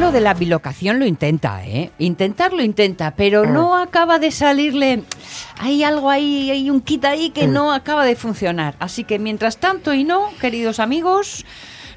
[0.00, 1.90] Lo de la bilocación lo intenta, ¿eh?
[1.98, 5.04] Intentarlo intenta, pero no acaba de salirle.
[5.58, 8.74] Hay algo ahí, hay un kit ahí que no acaba de funcionar.
[8.78, 11.46] Así que mientras tanto y no, queridos amigos,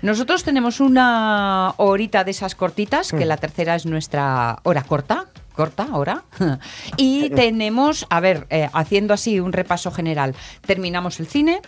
[0.01, 5.25] nosotros tenemos una horita de esas cortitas, que la tercera es nuestra hora corta.
[5.59, 6.23] Corta hora.
[6.95, 10.33] Y tenemos, a ver, eh, haciendo así un repaso general,
[10.65, 11.61] terminamos el cine.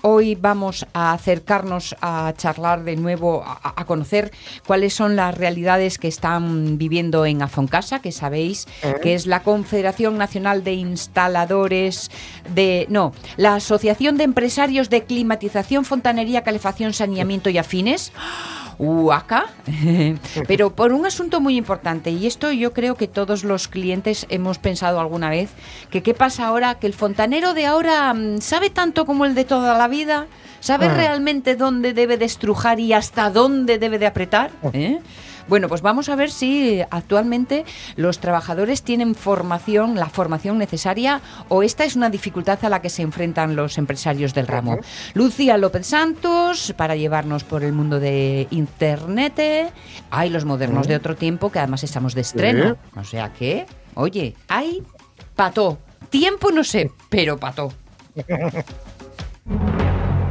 [0.00, 4.30] Hoy vamos a acercarnos a charlar de nuevo, a, a conocer
[4.64, 8.68] cuáles son las realidades que están viviendo en Afoncasa, que sabéis
[9.02, 12.12] que es la Confederación Nacional de Instaladores
[12.54, 12.86] de.
[12.90, 18.12] No, la Asociación de Empresarios de Climatización, Fontanería, Calefacción, Saneamiento y Afines.
[18.82, 19.46] UACA,
[20.48, 24.58] pero por un asunto muy importante, y esto yo creo que todos los clientes hemos
[24.58, 25.50] pensado alguna vez,
[25.90, 29.44] que qué pasa ahora, que el fontanero de ahora mm, sabe tanto como el de
[29.44, 30.26] toda la vida,
[30.58, 34.50] sabe realmente dónde debe de estrujar y hasta dónde debe de apretar.
[34.72, 35.00] ¿eh?
[35.48, 37.64] Bueno, pues vamos a ver si actualmente
[37.96, 42.90] los trabajadores tienen formación, la formación necesaria, o esta es una dificultad a la que
[42.90, 44.78] se enfrentan los empresarios del ramo.
[45.14, 49.72] Lucía López Santos, para llevarnos por el mundo de Internet.
[50.10, 52.76] Hay los modernos de otro tiempo, que además estamos de estreno.
[52.96, 54.82] O sea que, oye, hay
[55.34, 55.78] pató.
[56.10, 57.72] Tiempo no sé, pero pató.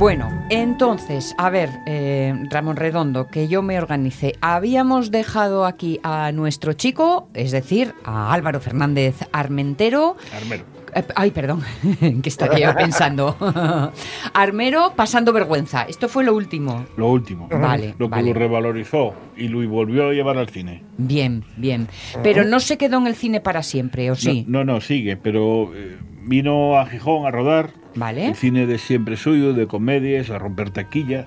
[0.00, 4.32] Bueno, entonces, a ver, eh, Ramón Redondo, que yo me organice.
[4.40, 10.16] Habíamos dejado aquí a nuestro chico, es decir, a Álvaro Fernández Armentero.
[10.34, 10.64] Armero.
[10.94, 11.60] Eh, ay, perdón,
[12.00, 13.36] ¿qué estaría yo pensando?
[14.32, 15.82] Armero pasando vergüenza.
[15.82, 16.86] Esto fue lo último.
[16.96, 17.46] Lo último.
[17.48, 18.28] Vale, Lo que vale.
[18.28, 20.82] lo revalorizó y lo volvió a llevar al cine.
[20.96, 21.88] Bien, bien.
[22.22, 24.46] Pero no se quedó en el cine para siempre, ¿o sí?
[24.48, 27.79] No, no, no, sigue, pero eh, vino a Gijón a rodar.
[27.94, 28.26] Vale.
[28.26, 31.26] El cine de siempre suyo, de comedias, a romper taquillas.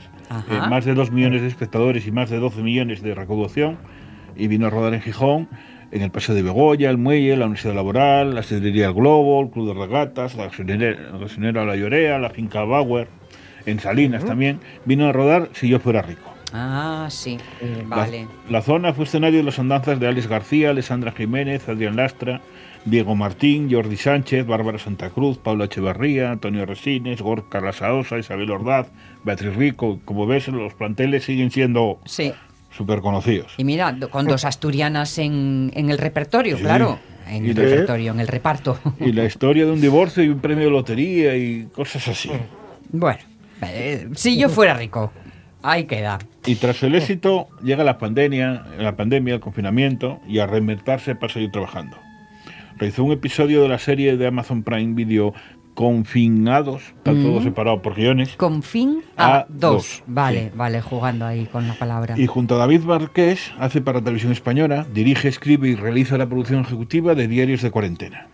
[0.50, 3.78] Eh, más de 2 millones de espectadores y más de 12 millones de recaudación.
[4.36, 5.48] Y vino a rodar en Gijón,
[5.92, 9.50] en el Paseo de Begoña, el Muelle, la Universidad Laboral, la Sidrería El Globo, el
[9.52, 13.08] Club de Regatas, la gasolinera, la Llorea, la finca Bauer,
[13.66, 14.60] en Salinas también.
[14.86, 16.34] Vino a rodar Si yo fuera rico.
[16.52, 17.38] Ah, sí.
[17.90, 18.28] La- Vale.
[18.50, 22.42] La, zona fue escenario de las andanzas de Alex García, Alessandra Jiménez, Adrián Lastra,
[22.86, 28.88] Diego Martín, Jordi Sánchez, Bárbara Santa Cruz, Paula Echevarría, Antonio Resines, Gorka Lasaosa, Isabel Ordaz,
[29.24, 30.00] Beatriz Rico.
[30.04, 32.34] Como ves, los planteles siguen siendo Sí.
[32.72, 33.54] súper conocidos.
[33.58, 36.64] Y mira, con dos asturianas en, en el repertorio, Sí.
[36.64, 37.00] claro.
[37.28, 38.78] En Y el de- repertorio, en el reparto.
[39.00, 42.30] Y la historia de un divorcio y un premio de lotería y cosas así.
[42.92, 43.20] Bueno,
[43.62, 45.14] eh, si yo fuera rico,
[45.62, 46.20] ahí queda.
[46.46, 51.32] Y tras el éxito llega la pandemia, la pandemia, el confinamiento y a reinventarse para
[51.32, 51.96] seguir trabajando.
[52.78, 55.34] Realizó un episodio de la serie de Amazon Prime Video
[55.76, 59.72] Confinados, está todo separado por guiones, Con fin a, dos.
[59.74, 60.52] dos, Vale, sí.
[60.56, 62.14] vale, jugando ahí con la palabra.
[62.18, 66.62] y junto a David Marqués hace para Televisión Española, dirige, escribe y realiza la producción
[66.62, 68.28] ejecutiva de Diarios de Cuarentena.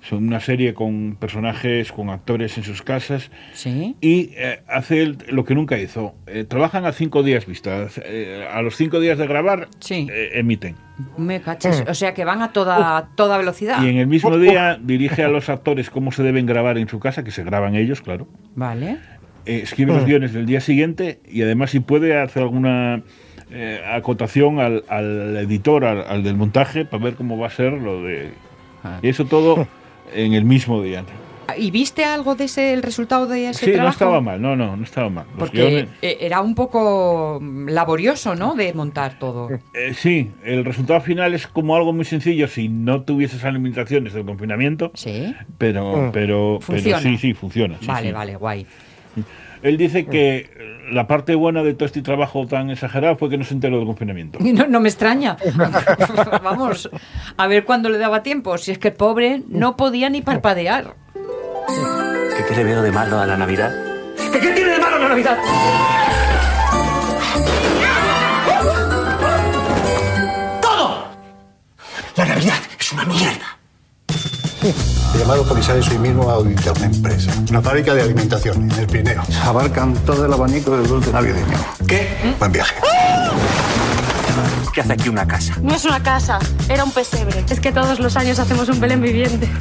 [0.00, 3.96] Son una serie con personajes, con actores en sus casas Sí.
[4.00, 6.14] y eh, hace el- lo que nunca hizo.
[6.28, 8.00] Eh, trabajan a cinco días vistas.
[8.04, 10.06] Eh, a los cinco días de grabar, Sí.
[10.10, 10.76] eh, emiten.
[11.16, 11.82] Me cachis.
[11.88, 13.82] O sea que van a toda, toda velocidad.
[13.82, 17.00] Y en el mismo día dirige a los actores cómo se deben grabar en su
[17.00, 18.28] casa, que se graban ellos, claro.
[18.54, 18.98] Vale.
[19.46, 23.02] Eh, escribe los guiones del día siguiente y además si puede hacer alguna
[23.50, 27.72] eh, acotación al, al editor, al, al del montaje, para ver cómo va a ser
[27.72, 28.30] lo de...
[28.84, 28.98] Ah.
[29.02, 29.66] Y eso todo
[30.14, 31.04] en el mismo día.
[31.56, 33.86] ¿Y viste algo de ese el resultado de ese Sí, trabajo?
[33.86, 35.24] no estaba mal, no, no, no estaba mal.
[35.30, 38.54] Los Porque guiones- eh, era un poco mm, laborioso, ¿no?
[38.54, 39.48] De montar todo.
[39.72, 44.12] Eh, sí, el resultado final es como algo muy sencillo si no tuviese esas limitaciones
[44.12, 45.34] del confinamiento, Sí.
[45.56, 47.00] pero, pero, pero Funciona.
[47.00, 47.76] sí, sí, funciona.
[47.80, 48.12] sí, vale, sí.
[48.12, 48.66] vale, guay.
[49.62, 50.48] Él dice que eh,
[50.92, 53.86] la parte buena de todo este trabajo tan exagerado fue que no se enteró del
[53.86, 54.38] confinamiento.
[54.58, 55.36] No, no me extraña.
[56.42, 56.90] Vamos,
[57.36, 58.56] a ver cuándo le daba tiempo.
[58.58, 60.94] Si es que el pobre no podía ni parpadear.
[61.14, 63.72] ¿Qué, qué le veo de malo a la Navidad?
[64.32, 65.38] ¿Qué, qué tiene de malo la Navidad?
[72.16, 73.58] La Navidad es una mierda.
[75.14, 78.86] He llamado comisarios hoy mismo a auditar una empresa, una fábrica de alimentación en el
[78.86, 79.22] Pirineo.
[79.44, 81.58] Abarcan todo el abanico del dulce navideño.
[81.86, 82.34] ¿Qué?
[82.38, 82.74] Buen viaje.
[84.72, 85.54] ¿Qué hace aquí una casa?
[85.62, 86.38] No es una casa,
[86.68, 87.44] era un pesebre.
[87.48, 89.48] Es que todos los años hacemos un Belén viviente.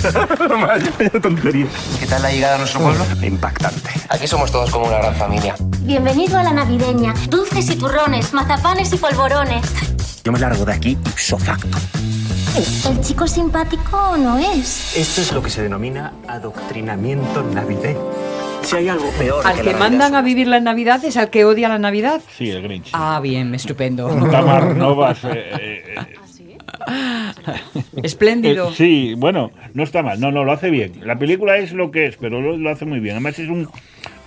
[1.99, 3.03] ¿Qué tal la llegada a nuestro pueblo?
[3.23, 3.89] Impactante.
[4.09, 5.55] Aquí somos todos como una gran familia.
[5.79, 7.13] Bienvenido a la navideña.
[7.29, 9.65] Dulces y turrones, mazapanes y polvorones.
[10.23, 11.77] Yo me largo de aquí ipso facto.
[12.57, 14.95] ¿El chico simpático no es?
[14.97, 17.99] Esto es lo que se denomina adoctrinamiento navideño.
[18.63, 21.45] Si hay algo peor Al que, que mandan a vivir la Navidad es al que
[21.45, 22.19] odia la Navidad.
[22.35, 22.89] Sí, el Grinch.
[22.93, 24.07] Ah, bien, estupendo.
[24.31, 25.23] Tamar Novas.
[25.25, 26.15] eh, eh, eh,
[28.03, 28.69] Espléndido.
[28.69, 30.93] eh, sí, bueno, no está mal, no, no, lo hace bien.
[31.03, 33.15] La película es lo que es, pero lo, lo hace muy bien.
[33.15, 33.69] Además es un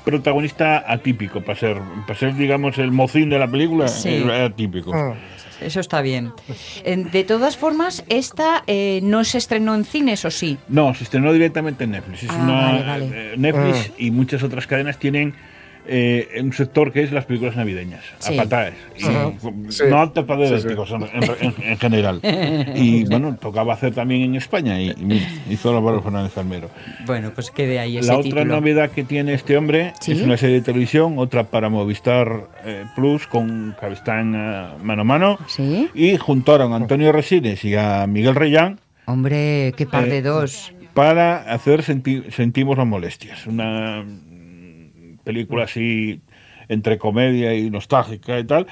[0.05, 4.09] protagonista atípico para ser, para ser digamos, el mocín de la película, Sí.
[4.25, 4.93] es atípico.
[5.61, 6.33] Eso está bien.
[6.85, 10.57] Eh, De todas formas, esta eh, no se estrenó en cines, ¿o sí?
[10.69, 12.23] No, se estrenó directamente en Netflix.
[12.25, 13.09] Es Ah, una, vale, vale.
[13.13, 15.35] eh, Netflix y muchas otras cadenas tienen
[15.93, 18.39] eh, un sector que es las películas navideñas, Sí.
[18.39, 18.75] a patadas.
[18.97, 19.03] Y,
[19.73, 19.83] Sí.
[19.91, 20.69] No altas para Sí, sí.
[20.73, 22.21] en, en- en general.
[22.77, 26.71] Y bueno, tocaba hacer también en España y, y hizo Álvaro Fernández Almero.
[27.07, 28.45] Bueno, pues quede ahí ese La otra título.
[28.45, 30.13] novedad que tiene este hombre ¿Sí?
[30.13, 35.05] es una serie de televisión, otra para Movistar eh, Plus con Cabestán eh, mano a
[35.05, 35.39] mano.
[35.49, 35.89] ¿Sí?
[35.95, 40.73] Y juntaron a Antonio Resines y a Miguel Reyán Hombre, qué par de Eh, dos.
[40.95, 43.45] para hacer Senti- Sentimos las molestias.
[43.49, 44.05] Una
[45.25, 46.21] película así
[46.69, 48.67] entre comedia y nostálgica y tal,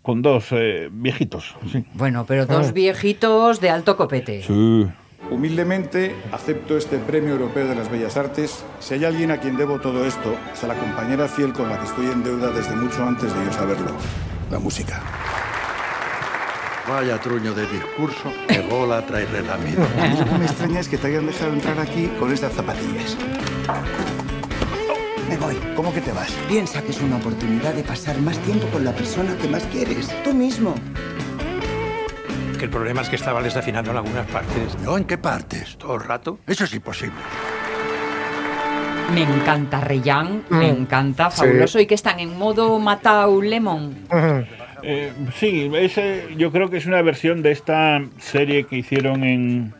[0.00, 1.54] con dos eh, viejitos.
[1.70, 1.84] Sí.
[1.92, 4.42] Bueno, pero dos viejitos de alto copete.
[4.42, 4.86] Sí.
[5.30, 8.64] Humildemente acepto este Premio Europeo de las Bellas Artes.
[8.80, 11.78] Si hay alguien a quien debo todo esto, es a la compañera fiel con la
[11.78, 13.92] que estoy en deuda desde mucho antes de yo saberlo.
[14.50, 15.00] La música.
[16.88, 19.82] Vaya truño de discurso, que bola trae relamido.
[20.18, 23.16] Lo que me extraña es que te hayan dejado entrar aquí con estas zapatillas.
[25.28, 25.56] Me voy.
[25.74, 26.30] ¿Cómo que te vas?
[26.48, 30.08] Piensa que es una oportunidad de pasar más tiempo con la persona que más quieres.
[30.24, 30.74] Tú mismo.
[32.58, 34.78] Que el problema es que estaba desafinando en algunas partes.
[34.84, 34.96] ¿No?
[34.96, 35.76] ¿En qué partes?
[35.78, 36.38] Todo el rato.
[36.46, 37.16] Eso es imposible.
[39.14, 41.78] Me encanta Reyán, me encanta, fabuloso.
[41.78, 43.94] Y que están en modo Matau Lemon.
[44.82, 49.74] Eh, sí, ese, yo creo que es una versión de esta serie que hicieron en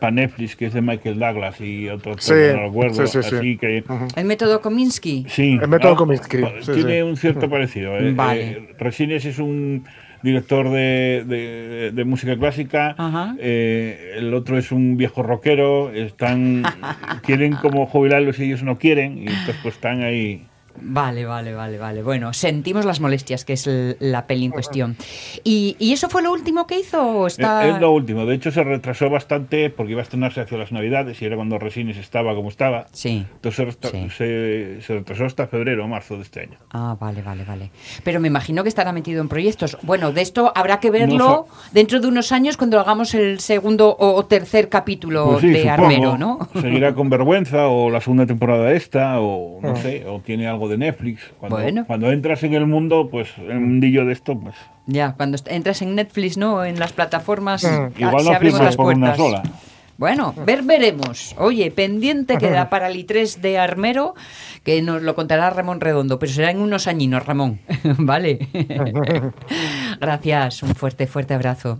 [0.00, 3.36] para Netflix, que es de Michael Douglas y otro Sí, no recuerdo, sí, sí, sí.
[3.36, 3.84] así que...
[4.16, 5.26] El método Kominsky.
[5.28, 7.02] Sí, El método ah, Kominsky, sí, tiene sí.
[7.02, 7.96] un cierto parecido.
[7.98, 8.12] eh.
[8.12, 8.50] Vale.
[8.50, 9.84] Eh, Resines es un
[10.22, 12.94] director de, de- de música clásica,
[13.38, 16.62] eh, el otro es un viejo rockero, están
[17.24, 20.46] quieren como jubilarlos y ellos no quieren, y entonces pues están ahí.
[20.80, 22.02] Vale, vale, vale, vale.
[22.02, 24.96] Bueno, sentimos las molestias, que es el- la peli en cuestión.
[25.44, 27.02] ¿Y, y eso fue lo último que hizo?
[27.02, 27.66] ¿O está...
[27.66, 30.72] Eh, Es lo último, de hecho se retrasó bastante porque iba a estrenarse hacia las
[30.72, 32.86] navidades y era cuando Resines estaba como estaba.
[32.92, 33.26] Sí.
[33.34, 34.10] Entonces se, Sí.
[34.10, 36.58] se- se retrasó hasta febrero o marzo de este año.
[36.70, 37.70] Ah, vale, vale, vale.
[38.04, 39.76] Pero me imagino que estará metido en proyectos.
[39.82, 43.96] Bueno, de esto habrá que verlo No dentro de unos años cuando hagamos el segundo
[43.98, 45.82] o tercer capítulo Pues sí, de supongo.
[45.84, 46.48] Armero, ¿no?
[46.60, 50.78] Seguirá con vergüenza o la segunda temporada esta o no sé, o tiene algo de
[50.78, 51.22] Netflix.
[51.38, 51.84] Cuando, Bueno.
[51.86, 54.54] cuando entras en el mundo, pues en un mundillo de esto, pues
[54.86, 56.64] Ya, cuando entras en Netflix, ¿no?
[56.64, 59.16] En las plataformas, ah, igual se no abrimos firmas las por una puertas.
[59.16, 59.42] sola.
[59.98, 61.34] Bueno, ver veremos.
[61.36, 64.14] Oye, pendiente queda para el I3 de Armero,
[64.64, 67.60] que nos lo contará Ramón Redondo, pero será en unos añinos, Ramón.
[67.98, 68.48] ¿Vale?
[70.00, 71.76] Gracias, un fuerte, fuerte abrazo.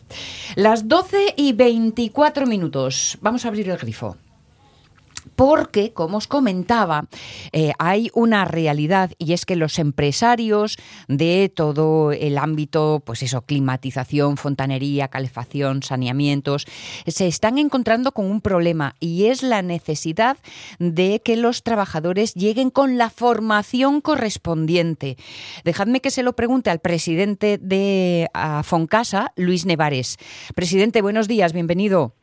[0.55, 3.17] Las 12 y 24 minutos.
[3.23, 4.17] Vamos a abrir el grifo.
[5.37, 7.07] Porque, como os comentaba,
[7.53, 10.77] eh, hay una realidad y es que los empresarios
[11.09, 16.67] de todo el ámbito, pues eso, climatización, fontanería, calefacción, saneamientos,
[17.07, 20.37] se están encontrando con un problema y es la necesidad
[20.79, 25.17] de que los trabajadores lleguen con la formación correspondiente.
[25.65, 28.29] Dejadme que se lo pregunte al presidente de
[28.65, 30.17] Foncasa, Luis Nevares.
[30.55, 32.20] Presidente, buenos días, bienvenido.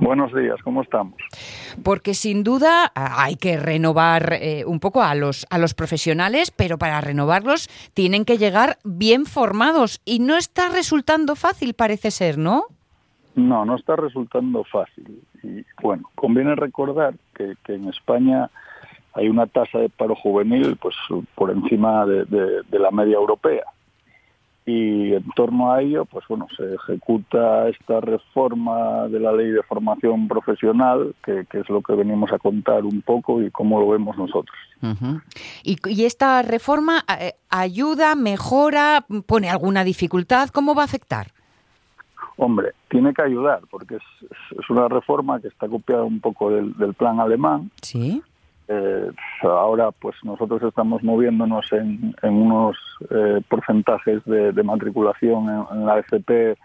[0.00, 1.14] Buenos días, ¿cómo estamos?
[1.84, 6.78] Porque sin duda hay que renovar eh, un poco a los, a los profesionales, pero
[6.78, 12.64] para renovarlos tienen que llegar bien formados y no está resultando fácil, parece ser, ¿no?
[13.34, 15.22] No, no está resultando fácil.
[15.42, 18.48] Y bueno, conviene recordar que, que en España
[19.12, 20.96] hay una tasa de paro juvenil pues
[21.34, 23.64] por encima de, de, de, la media europea
[24.70, 29.62] y en torno a ello pues bueno se ejecuta esta reforma de la ley de
[29.62, 33.88] formación profesional que, que es lo que venimos a contar un poco y cómo lo
[33.88, 35.22] vemos nosotros uh -huh.
[35.64, 41.28] ¿Y, y esta reforma eh, ayuda mejora pone alguna dificultad cómo va a afectar
[42.42, 44.02] Hombre, tiene que ayudar, porque es,
[44.58, 47.70] es, una reforma que está copiada un poco del, del plan alemán.
[47.82, 48.22] Sí.
[48.72, 49.10] Eh,
[49.42, 52.76] ahora, pues nosotros estamos moviéndonos en, en unos
[53.10, 56.56] eh, porcentajes de, de matriculación en, en, la FP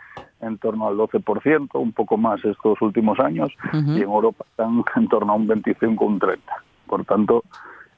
[0.41, 3.97] en torno al 12%, un poco más estos últimos años, uh -huh.
[3.97, 6.53] y en Europa están en torno a un 25, un 30.
[6.85, 7.43] Por tanto,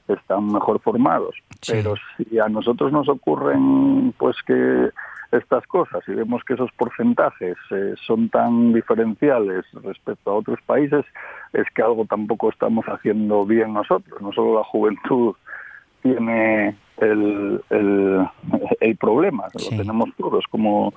[0.08, 1.36] están mejor formados.
[1.62, 1.74] Sí.
[1.74, 4.90] Pero si a nosotros nos ocurren, pues que
[5.32, 11.06] estas cosas y vemos que esos porcentajes eh, son tan diferenciales respecto a otros países,
[11.54, 14.22] es que algo tampoco estamos haciendo bien nosotros.
[14.22, 15.36] No solo la juventud
[16.02, 18.28] tiene el, el,
[18.80, 19.72] el problema, sí.
[19.72, 20.94] lo tenemos todos como,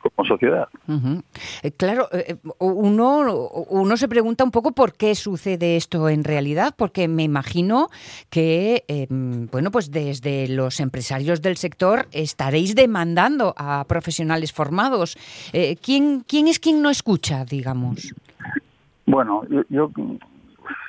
[0.00, 0.68] como sociedad.
[0.88, 1.22] Uh -huh.
[1.62, 6.74] eh, claro, eh, uno, uno se pregunta un poco por qué sucede esto en realidad,
[6.76, 7.88] porque me imagino
[8.30, 15.16] que, eh, bueno, pues desde los empresarios del sector estaréis demandando a profesionales formados.
[15.52, 18.14] Eh, ¿quién, ¿Quién es quien no escucha, digamos?
[19.06, 19.90] Bueno, yo, yo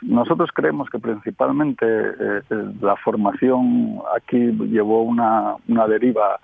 [0.01, 2.41] nosotros creemos que principalmente eh,
[2.81, 4.37] la formación aquí
[4.69, 6.39] llevó una, una deriva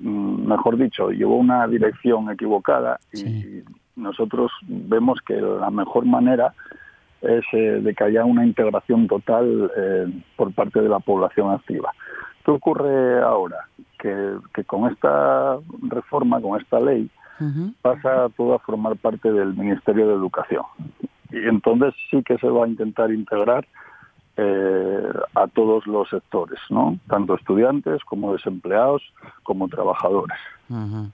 [0.00, 3.64] mejor dicho, llevó una dirección equivocada y sí.
[3.96, 6.54] nosotros vemos que la mejor manera
[7.20, 11.92] es eh, de que haya una integración total eh, por parte de la población activa.
[12.44, 13.66] ¿Qué ocurre ahora?
[13.98, 17.74] Que, que con esta reforma, con esta ley, uh -huh.
[17.82, 20.62] pasa todo a formar parte del Ministerio de Educación.
[21.30, 23.66] Y entonces sí que se va a intentar integrar
[24.40, 25.02] eh,
[25.34, 26.96] a todos los sectores, ¿no?
[27.08, 29.02] Tanto estudiantes como desempleados,
[29.42, 30.38] como trabajadores.
[30.68, 31.10] Uh -huh.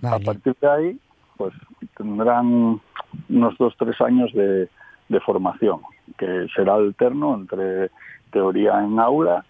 [0.00, 0.16] vale.
[0.16, 1.00] A partir de ahí,
[1.36, 1.52] pues
[1.96, 2.80] tendrán
[3.28, 4.68] unos dos tres años de,
[5.08, 5.80] de, formación,
[6.16, 7.90] que será alterno entre
[8.30, 9.44] teoría en aula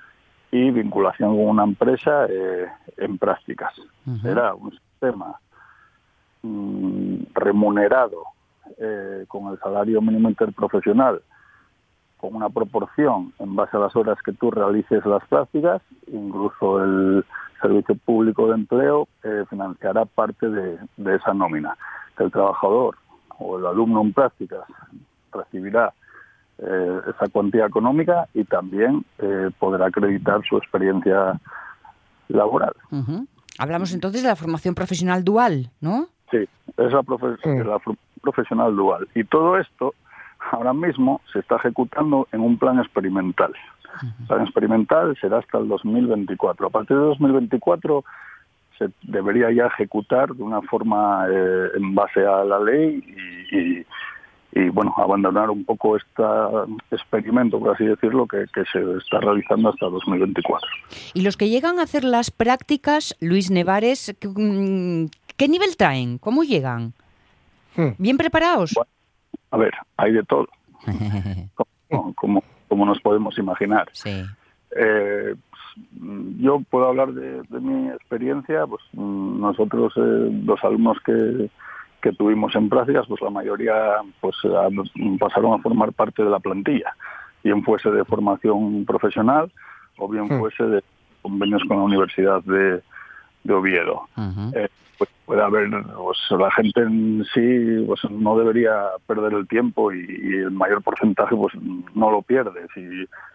[0.50, 3.78] y vinculación con una empresa eh, en prácticas.
[4.06, 4.22] Uh -huh.
[4.22, 5.38] Será un sistema
[6.42, 8.22] mm, remunerado
[8.78, 11.20] eh, con el salario mínimo interprofesional
[12.20, 17.24] con una proporción en base a las horas que tú realices las prácticas, incluso el
[17.62, 21.76] Servicio Público de Empleo eh, financiará parte de, de, esa nómina.
[22.18, 22.96] El trabajador
[23.38, 24.64] o el alumno en prácticas
[25.32, 25.92] recibirá
[26.58, 31.40] eh, esa cuantía económica y también eh, podrá acreditar su experiencia
[32.28, 32.74] laboral.
[32.90, 33.26] Uh -huh.
[33.58, 36.08] Hablamos entonces de la formación profesional dual, ¿no?
[36.30, 37.48] Sí, es la, profe sí.
[37.64, 37.78] la
[38.20, 39.08] profesional dual.
[39.14, 39.94] Y todo esto
[40.52, 43.52] ahora mismo se está ejecutando en un plan experimental.
[44.02, 46.66] El plan experimental será hasta el 2024.
[46.66, 48.04] A partir de 2024
[48.78, 53.02] se debería ya ejecutar de una forma eh, en base a la ley
[53.52, 53.86] y, y,
[54.52, 56.22] y, bueno, abandonar un poco este
[56.90, 60.66] experimento, por así decirlo, que, que, se está realizando hasta 2024.
[61.12, 65.04] Y los que llegan a hacer las prácticas, Luis Nevares, mm,
[65.36, 66.18] ¿qué nivel traen?
[66.18, 66.94] ¿Cómo llegan?
[67.76, 67.90] Hmm.
[67.98, 68.72] ¿Bien preparados?
[68.74, 68.90] Bueno,
[69.50, 70.48] a ver, hay de todo,
[71.88, 73.88] como, como, como, nos podemos imaginar.
[73.92, 74.22] Sí.
[74.76, 75.34] Eh,
[76.38, 81.50] yo puedo hablar de, de, mi experiencia, pues nosotros, eh, los alumnos que,
[82.02, 83.74] que tuvimos en prácticas, pues la mayoría
[84.20, 84.36] pues
[85.18, 86.94] pasaron a formar parte de la plantilla,
[87.42, 89.50] bien fuese de formación profesional
[89.98, 90.84] o bien fuese de
[91.22, 92.82] convenios con la Universidad de,
[93.44, 94.08] de Oviedo.
[94.16, 94.56] Uh -huh.
[94.56, 94.68] eh,
[95.00, 99.98] pues puede haber, pues la gente en sí pues no debería perder el tiempo y,
[99.98, 101.54] y, el mayor porcentaje pues
[101.94, 102.66] no lo pierde.
[102.74, 102.82] Si,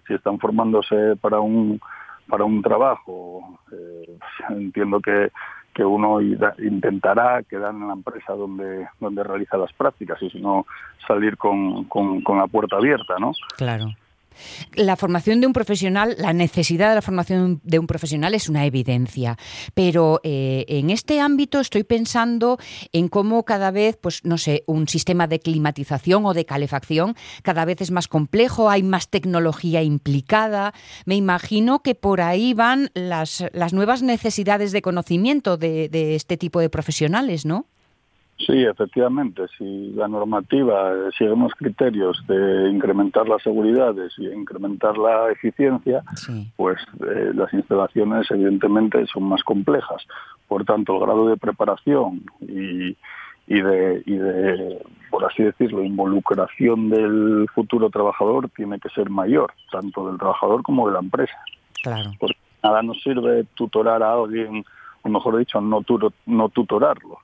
[0.08, 1.82] si están formándose para un
[2.28, 4.18] para un trabajo, eh,
[4.50, 5.32] entiendo que,
[5.74, 10.68] que uno intentará quedar en la empresa donde donde realiza las prácticas y si no
[11.08, 13.32] salir con, con, con la puerta abierta, ¿no?
[13.58, 13.86] Claro.
[14.74, 18.66] La formación de un profesional, la necesidad de la formación de un profesional es una
[18.66, 19.38] evidencia,
[19.74, 22.58] pero eh, en este ámbito estoy pensando
[22.92, 27.66] en cómo cada vez, pues no sé, un sistema de climatización o de calefacción cada
[27.66, 30.74] vez es más complejo, hay más tecnología implicada.
[31.06, 36.38] Me imagino que por ahí van las, las nuevas necesidades de conocimiento de, de este
[36.38, 37.68] tipo de profesionales, ¿no?
[38.38, 45.32] Sí, efectivamente, si la normativa sigue unos criterios de incrementar las seguridades y incrementar la
[45.32, 46.04] eficiencia,
[46.58, 50.06] pues eh, las instalaciones evidentemente son más complejas.
[50.50, 52.98] Por tanto, el grado de preparación y,
[53.48, 59.54] y, de, y de, por así decirlo, involucración del futuro trabajador tiene que ser mayor,
[59.72, 61.38] tanto del trabajador como de la empresa.
[61.82, 62.12] Claro.
[62.20, 64.66] Porque nada nos sirve tutorar a alguien,
[65.04, 67.20] o mejor dicho, no, turo, no tutorarlo.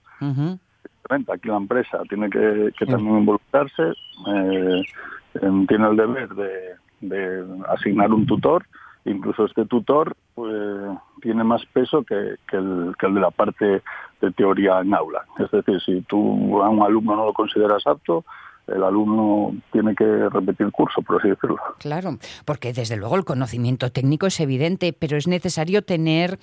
[1.09, 2.01] Aquí la empresa.
[2.07, 3.93] Tiene que, que también involucrarse,
[4.27, 4.81] eh,
[5.67, 6.51] tiene el deber de,
[7.01, 8.65] de, asignar un tutor,
[9.05, 13.81] incluso este tutor pues, tiene más peso que, que, el, que el de la parte
[14.21, 15.25] de teoría en aula.
[15.39, 18.23] Es decir, si tú a un alumno no lo consideras apto,
[18.73, 21.57] el alumno tiene que repetir el curso, por así decirlo.
[21.79, 26.39] Claro, porque desde luego el conocimiento técnico es evidente, pero es necesario tener,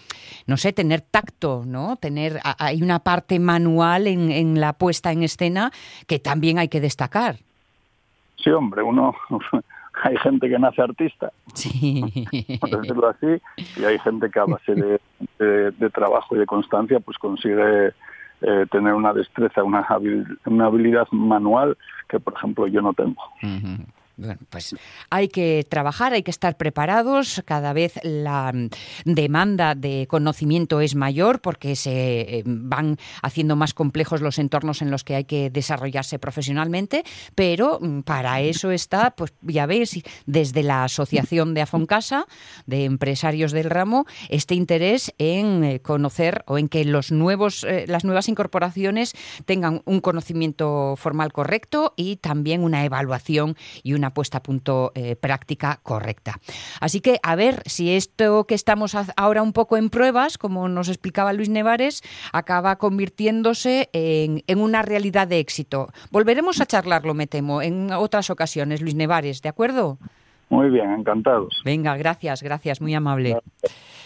[0.46, 1.96] no sé, tener tacto, ¿no?
[1.96, 5.70] Tener, hay una parte manual en, en la puesta en escena
[6.06, 7.36] que también hay que destacar.
[8.36, 9.14] Sí, hombre, uno
[10.04, 12.02] hay gente que nace artista, sí.
[12.60, 13.42] por decirlo así,
[13.76, 15.00] y hay gente que a base de,
[15.38, 17.92] de, de trabajo y de constancia pues consigue
[18.42, 21.76] eh, tener una destreza, una, habil, una habilidad manual
[22.08, 23.22] que, por ejemplo, yo no tengo.
[24.18, 24.74] Bueno, pues
[25.10, 27.40] hay que trabajar, hay que estar preparados.
[27.44, 28.52] Cada vez la
[29.04, 35.04] demanda de conocimiento es mayor porque se van haciendo más complejos los entornos en los
[35.04, 37.04] que hay que desarrollarse profesionalmente,
[37.36, 42.26] pero para eso está, pues ya ves, desde la Asociación de Afoncasa,
[42.66, 48.04] de empresarios del ramo, este interés en conocer o en que los nuevos, eh, las
[48.04, 54.42] nuevas incorporaciones tengan un conocimiento formal correcto y también una evaluación y una puesta a
[54.42, 56.40] punto eh, práctica correcta.
[56.80, 60.88] Así que a ver si esto que estamos ahora un poco en pruebas, como nos
[60.88, 65.88] explicaba Luis Nevares, acaba convirtiéndose en, en una realidad de éxito.
[66.10, 69.98] Volveremos a charlarlo, me temo, en otras ocasiones, Luis Nevares, ¿de acuerdo?
[70.48, 71.60] Muy bien, encantados.
[71.64, 73.30] Venga, gracias, gracias, muy amable.
[73.30, 73.98] Gracias.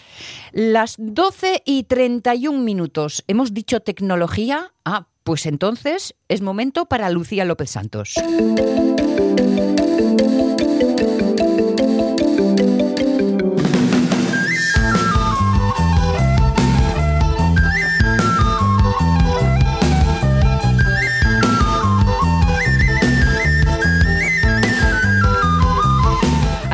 [0.52, 3.25] Las 12 y 31 minutos.
[3.26, 4.73] ¿Hemos dicho tecnología?
[4.85, 8.14] Ah, pues entonces es momento para Lucía López Santos.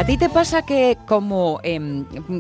[0.09, 1.79] Ti te pasa que como, eh,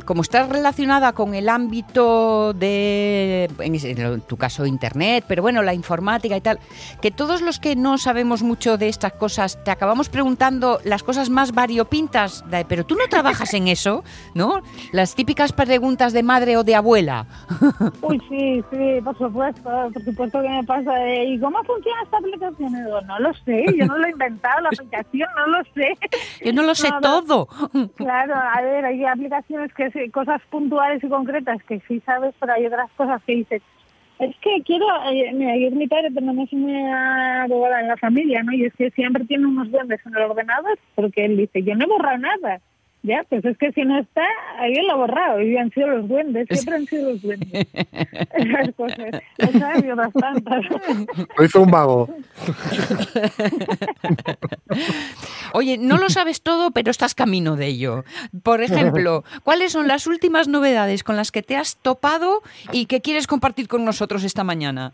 [0.06, 6.34] como estás relacionada con el ámbito de, en, tu caso, Internet, pero bueno, la informática
[6.34, 6.60] y tal,
[7.02, 11.28] que todos los que no sabemos mucho de estas cosas te acabamos preguntando las cosas
[11.28, 14.02] más variopintas, de, pero tú no trabajas en eso,
[14.34, 14.62] ¿no?
[14.92, 17.26] Las típicas preguntas de madre o de abuela.
[18.00, 20.94] Uy, sí, sí, por supuesto, por supuesto que me pasa.
[20.94, 22.72] De, ¿Y cómo funciona esta aplicación?
[22.72, 25.98] Y digo, no lo sé, yo no lo he inventado, la aplicación, no lo sé.
[26.42, 27.48] Yo no lo sé no, todo.
[27.96, 32.52] Claro, a ver, hay aplicaciones que sí, cosas puntuales y concretas que sí sabes, pero
[32.52, 33.62] hay otras cosas que dices,
[34.18, 38.52] es que quiero, eh, mira, yo mi padre tenemos una abogada en la familia, ¿no?
[38.52, 41.84] Y es que siempre tiene unos duendes en el ordenador porque él dice, yo no
[41.84, 42.60] he borrado nada.
[43.02, 44.24] Ya, pues es que si no está,
[44.58, 47.66] alguien lo ha borrado y han sido los duendes, siempre han sido los duendes.
[47.72, 49.22] Esas cosas,
[50.20, 50.64] tantas.
[51.36, 52.08] Lo hizo un vago.
[55.54, 58.04] Oye, no lo sabes todo, pero estás camino de ello.
[58.42, 63.00] Por ejemplo, ¿cuáles son las últimas novedades con las que te has topado y que
[63.00, 64.92] quieres compartir con nosotros esta mañana?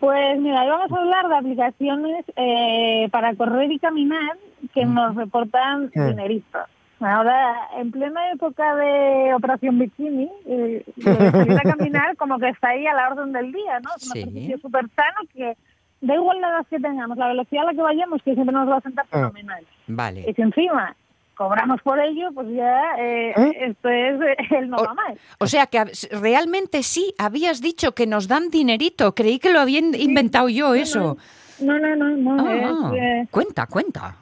[0.00, 4.36] Pues mira, hoy vamos a hablar de aplicaciones eh, para correr y caminar
[4.74, 6.62] que nos reportan dineritos.
[7.04, 12.86] Ahora, en plena época de Operación Bikini, eh, salir a caminar como que está ahí
[12.86, 13.90] a la orden del día, ¿no?
[13.96, 14.18] Es un Sí.
[14.20, 15.56] ejercicio súper sano que
[16.00, 18.68] da igual la edad que tengamos, la velocidad a la que vayamos, que siempre nos
[18.68, 19.64] va a sentar fenomenal.
[19.86, 20.24] Vale.
[20.28, 20.96] Y si encima
[21.36, 25.18] cobramos por ello, pues ya eh, esto es eh, el no va mal.
[25.38, 29.14] O sea que realmente sí, habías dicho que nos dan dinerito.
[29.14, 31.16] Creí que lo había in- inventado yo eso.
[31.60, 32.46] No, no, no, no.
[32.48, 34.16] Ah, es, eh, Cuenta, cuenta.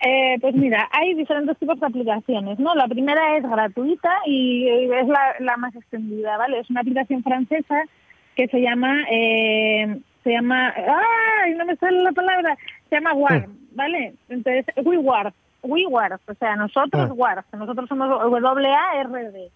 [0.00, 2.74] Eh, pues mira, hay diferentes tipos de aplicaciones, ¿no?
[2.74, 6.60] La primera es gratuita y es la, la más extendida, ¿vale?
[6.60, 7.82] Es una aplicación francesa
[8.34, 11.54] que se llama, eh, se llama, ¡ay!
[11.54, 12.56] No me sale la palabra,
[12.90, 14.12] se llama Warm, ¿vale?
[14.28, 17.44] Entonces, WeWarp, WeWarp, o sea, nosotros Ah.
[17.56, 19.50] Nosotros somos W-A-R-D.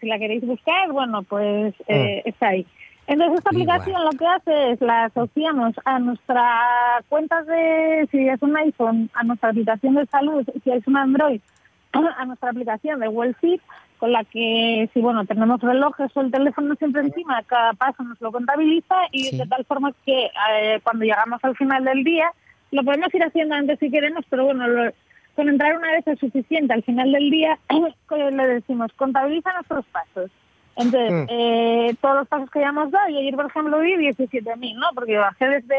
[0.00, 2.66] Si la queréis buscar, bueno, pues eh, está ahí.
[3.10, 8.40] Entonces esta aplicación lo que hace es la asociamos a nuestra cuenta de, si es
[8.40, 11.40] un iPhone, a nuestra aplicación de salud, si es un Android,
[11.92, 13.60] a nuestra aplicación de WellFit
[13.98, 18.20] con la que si bueno tenemos relojes o el teléfono siempre encima, cada paso nos
[18.20, 19.38] lo contabiliza y Sí.
[19.38, 22.30] de tal forma que eh, cuando llegamos al final del día
[22.70, 24.92] lo podemos ir haciendo antes si queremos, pero bueno, lo-
[25.34, 26.72] con entrar una vez es suficiente.
[26.74, 27.58] Al final del día
[28.32, 30.30] le decimos contabiliza nuestros pasos.
[30.76, 31.26] Entonces, Mm.
[31.28, 34.86] eh, todos los pasos que hayamos dado, y ayer, por ejemplo, vi 17.000, ¿no?
[34.94, 35.76] Porque bajé desde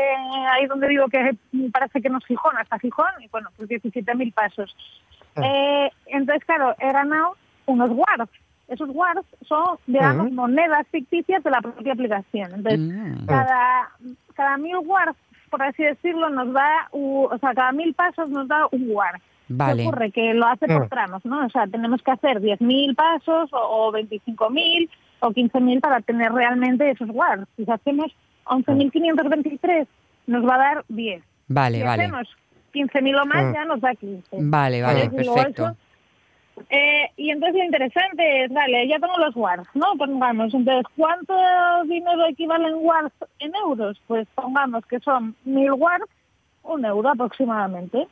[0.51, 1.36] ahí donde digo que
[1.71, 4.75] parece que no es Gijón, hasta Gijón, y bueno, pues 17.000 pasos.
[5.41, 8.32] Eh, entonces, claro, he ganado unos wards.
[8.67, 10.36] Esos wards son, digamos, Ujú.
[10.36, 12.54] monedas ficticias de la propia aplicación.
[12.54, 13.25] Entonces, Mm.
[13.25, 13.89] cada,
[14.34, 15.17] cada mil wards,
[15.51, 19.21] por así decirlo, nos da, o sea, cada mil pasos nos da un ward.
[19.49, 19.83] Vale.
[19.83, 20.11] ¿Qué ocurre?
[20.11, 20.89] Que lo hace por Mm.
[20.89, 21.45] tramos, ¿no?
[21.45, 26.89] O sea, tenemos que hacer 10.000 pasos o, o 25.000 o 15.000 para tener realmente
[26.89, 27.45] esos wards.
[27.57, 28.11] Si hacemos
[28.45, 29.87] 11.523,
[30.27, 31.23] nos va a dar 10.
[31.47, 32.03] Vale, si vale.
[32.03, 32.27] hacemos
[32.73, 33.53] 15.000 o más, Mm.
[33.53, 34.37] ya nos da 15.
[34.39, 35.65] Vale, vale, perfecto.
[35.67, 35.77] eso,
[36.69, 39.88] eh, y entonces lo interesante es, vale, ya tengo los wards, ¿no?
[39.97, 41.34] Pongamos, entonces, ¿cuánto
[41.86, 44.00] dinero equivalen wards en euros?
[44.08, 46.06] Pues pongamos que son 1.000 wards,
[46.63, 48.08] un euro aproximadamente.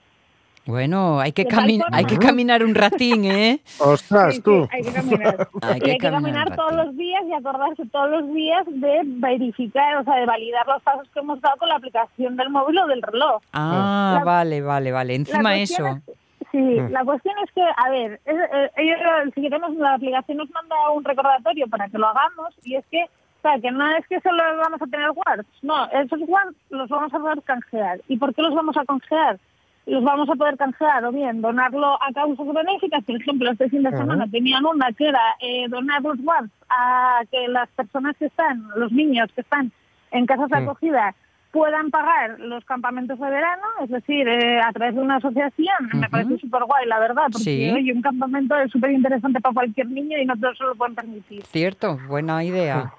[0.66, 3.60] Bueno, hay que, cami- hay que caminar un ratín, ¿eh?
[3.80, 4.66] Ostras, Sí, tú.
[4.66, 5.48] sí, hay que caminar.
[5.64, 8.34] Hay y que hay que caminar caminar un todos los días y acordarse todos los
[8.34, 12.36] días de verificar, o sea, de validar los pasos que hemos dado con la aplicación
[12.36, 13.42] del móvil o del reloj.
[13.54, 15.16] Ah, La- vale, vale, vale.
[15.16, 15.88] Encima eso.
[15.88, 16.19] es-
[16.52, 19.00] sí, la cuestión es que, a ver, es- eh, ellos,
[19.36, 23.04] si queremos, la aplicación nos manda un recordatorio para que lo hagamos y es que,
[23.04, 26.90] o sea, que no es que solo vamos a tener wards, no, esos wards los
[26.90, 28.00] vamos a poder canjear.
[28.08, 29.40] ¿Y por qué los vamos a canjear?
[29.86, 33.82] Los vamos a poder canjear o bien donarlo a causas benéficas, por ejemplo, este fin
[33.84, 38.26] de semana tenían una que era eh, donar los wards a que las personas que
[38.26, 39.72] están, los niños que están
[40.12, 40.64] en casas de Mm.
[40.70, 41.16] acogida
[41.52, 45.90] puedan pagar los campamentos de verano, es decir, eh, a través de una asociación.
[45.94, 47.72] Me parece súper guay, la verdad, porque Sí.
[47.72, 50.96] oye, un campamento es súper interesante para cualquier niño y no todos se lo pueden
[50.96, 51.42] permitir.
[51.44, 52.94] Cierto, buena idea.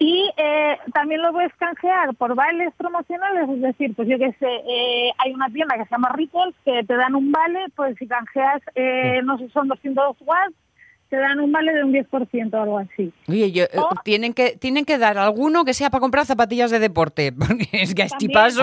[0.00, 4.46] Y eh, también lo puedes canjear por vales promocionales, es decir, pues yo que sé,
[4.68, 8.06] eh, hay una tienda que se llama Ripples que te dan un vale, pues si
[8.06, 10.54] canjeas, eh, no sé, son 200 watts,
[11.08, 13.12] te dan un vale de un 10% o algo así.
[13.28, 13.68] Oye, yo- eh,
[14.04, 17.94] tienen, que, tienen que dar alguno que sea para comprar zapatillas de deporte, porque es
[17.94, 18.60] que a este paso...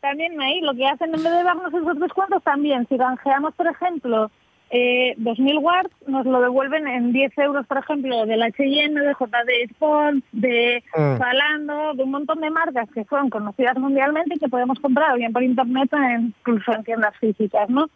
[0.00, 3.66] también hay, lo que hacen en vez de darnos esos descuentos también, si canjeamos, por
[3.68, 4.30] ejemplo,
[4.72, 9.70] eh, 2.000 watts, nos lo devuelven en 10 euros, por ejemplo, del H&M, de JD
[9.70, 11.96] Sports, de Mm.
[11.96, 15.42] De un montón de marcas que son conocidas mundialmente y que podemos comprar bien por
[15.42, 17.86] internet o incluso en tiendas físicas, ¿no?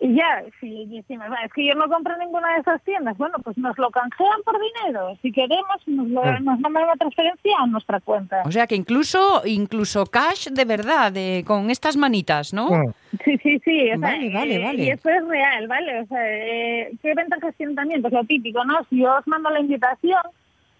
[0.00, 3.36] Y ya, si decimos, "Va, es que yo no compro ninguna de esas tiendas, bueno,
[3.42, 5.16] pues nos lo canjean por dinero.
[5.22, 6.44] Si queremos, nos, lo, Mm.
[6.44, 8.42] nos mandan una transferencia a nuestra cuenta.
[8.44, 12.70] O sea que incluso incluso cash de verdad, de, con estas manitas, ¿no?
[12.70, 12.92] Mm.
[13.24, 13.80] Sí, sí, sí.
[13.92, 14.82] O sea, Vale, vale, eh, vale.
[14.84, 16.06] Y esto es real, ¿vale?
[16.10, 18.02] Eh, ¿qué ventajas tienen también?
[18.02, 18.78] Pues lo típico, ¿no?
[18.88, 20.22] Si yo os mando la invitación,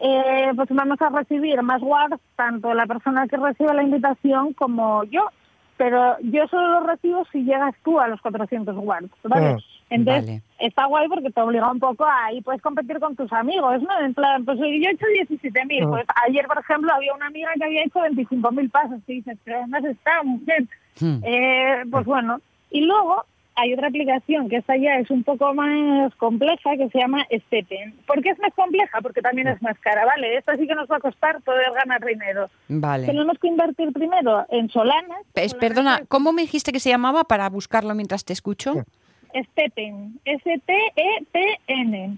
[0.00, 5.04] eh, pues vamos a recibir más wards, tanto la persona que recibe la invitación como
[5.04, 5.28] yo.
[5.76, 9.54] Pero yo solo lo recibo si llegas tú a los 400 wards, ¿vale?
[9.54, 10.42] Mm, Entonces, vale.
[10.58, 12.34] está guay porque te obliga un poco a...
[12.34, 14.00] Y puedes competir con tus amigos, ¿no?
[14.00, 15.86] En plan, pues yo he hecho 17.000.
[15.86, 15.88] Mm.
[15.88, 19.00] Pues ayer, por ejemplo, había una amiga que había hecho 25.000 pasos.
[19.06, 20.68] Y dices, pero además está bien.
[21.00, 21.24] Hmm.
[21.24, 22.40] Eh, pues bueno,
[22.70, 23.24] y luego
[23.60, 27.94] hay otra aplicación que esta ya es un poco más compleja que se llama Stepen.
[28.06, 29.00] ¿Por qué es más compleja?
[29.02, 30.36] Porque también es más cara, ¿vale?
[30.38, 32.48] Esta sí que nos va a costar poder ganar dinero.
[32.68, 33.06] Vale.
[33.06, 35.20] Tenemos que invertir primero en Solanas.
[35.34, 38.74] Es- perdona, ¿cómo me dijiste que se llamaba para buscarlo mientras te escucho?
[39.52, 42.16] Stepen, S-T-E-P-N.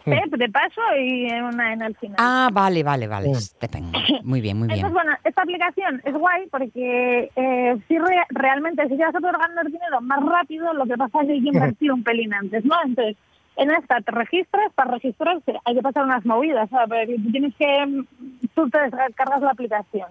[0.00, 2.16] Step de paso y una N al final.
[2.18, 3.34] Ah, vale, vale, vale.
[3.34, 3.92] Stepen.
[4.22, 4.78] Muy bien, muy bien.
[4.78, 9.36] Entonces, bueno, esta aplicación es guay porque eh, sí re- realmente si vas a poder
[9.38, 12.64] ganar dinero más rápido, lo que pasa es que hay que invertir un pelín antes,
[12.64, 12.74] ¿no?
[12.84, 13.16] Entonces,
[13.56, 17.08] en esta te registras, para registrarse hay que pasar unas movidas, ¿sabes?
[17.30, 18.06] Tienes que, mm,
[18.54, 20.08] tú te descargas la aplicación,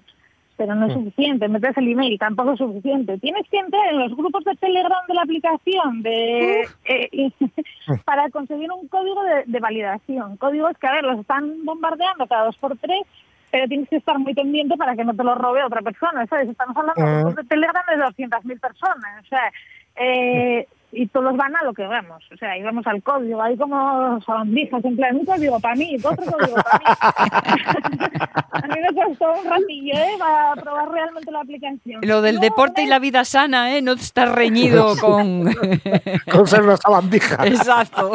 [0.62, 3.18] pero no es suficiente, metes el email, tampoco es suficiente.
[3.18, 7.32] Tienes que entrar en los grupos de Telegram de la aplicación de eh,
[8.06, 10.38] para conseguir un código de, de validación.
[10.38, 13.02] Códigos que, a ver, los están bombardeando cada dos por tres,
[13.50, 16.48] pero tienes que estar muy pendiente para que no te lo robe otra persona, ¿sabes?
[16.48, 17.20] Estamos hablando de Ah.
[17.22, 19.52] grupos de Telegram de 200.000 personas, o sea,
[19.96, 24.20] eh, y todos van a lo que vamos, o sea, íbamos al código, hay como
[24.22, 26.86] sabandijas, en plan, un código para mí, otro código para mí.
[28.52, 30.16] a mí me costó un ratillo, ¿eh?
[30.20, 32.02] Para probar realmente la aplicación.
[32.04, 33.82] Lo del deporte y la vida sana, ¿eh?
[33.82, 35.46] No está reñido con...
[36.32, 37.46] Con ser una sabandija.
[37.46, 38.12] Exacto.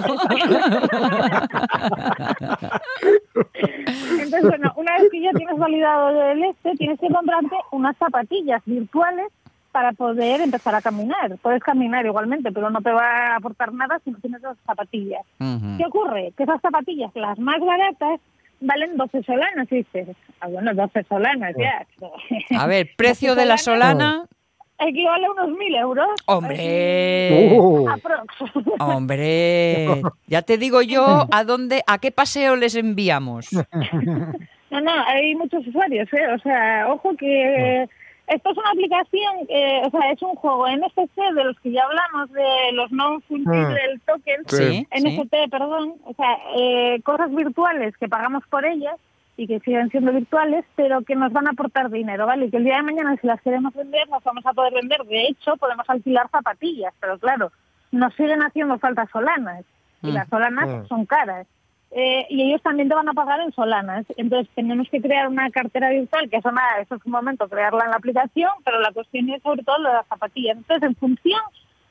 [4.10, 8.62] Entonces, bueno, una vez que ya tienes validado el este, tienes que comprarte unas zapatillas
[8.64, 9.28] virtuales
[9.76, 11.36] para poder empezar a caminar.
[11.42, 15.20] Puedes caminar igualmente, pero no te va a aportar nada si no tienes las zapatillas.
[15.38, 16.32] ¿Qué ocurre?
[16.34, 18.18] Que esas zapatillas, las más baratas,
[18.58, 19.70] valen 12 solanas.
[19.70, 21.86] Y dices, ah, bueno, 12 solanas ya.
[22.58, 24.24] A ver, precio de la solana.
[24.78, 26.08] Equivale a unos 1.000 euros.
[26.24, 27.58] Hombre.
[27.60, 27.86] Uh.
[28.80, 33.52] Hombre, ya te digo yo a dónde, a qué paseo les enviamos.
[34.70, 36.32] No, no, hay muchos usuarios, ¿eh?
[36.34, 37.86] O sea, ojo que
[38.26, 41.84] esto es una aplicación, eh, o sea, es un juego NFC de los que ya
[41.84, 48.42] hablamos, de los non-fungible tokens, Sí, NFT, perdón, o sea, eh, cosas virtuales que pagamos
[48.48, 48.96] por ellas
[49.36, 52.46] y que siguen siendo virtuales, pero que nos van a aportar dinero, ¿vale?
[52.46, 55.02] Y que el día de mañana, si las queremos vender, nos vamos a poder vender.
[55.04, 57.52] De hecho, podemos alquilar zapatillas, pero claro,
[57.92, 59.64] nos siguen haciendo falta solanas
[60.02, 60.14] y Mm.
[60.14, 60.86] las solanas Mm.
[60.88, 61.46] son caras.
[61.98, 64.04] Eh, y ellos también te van a pagar en solanas.
[64.18, 67.87] Entonces tenemos que crear una cartera virtual, que eso nada, eso es un momento crearla
[67.87, 70.59] en la aplicación, pero la cuestión es sobre todo lo de las zapatillas.
[70.59, 71.40] Entonces, en función,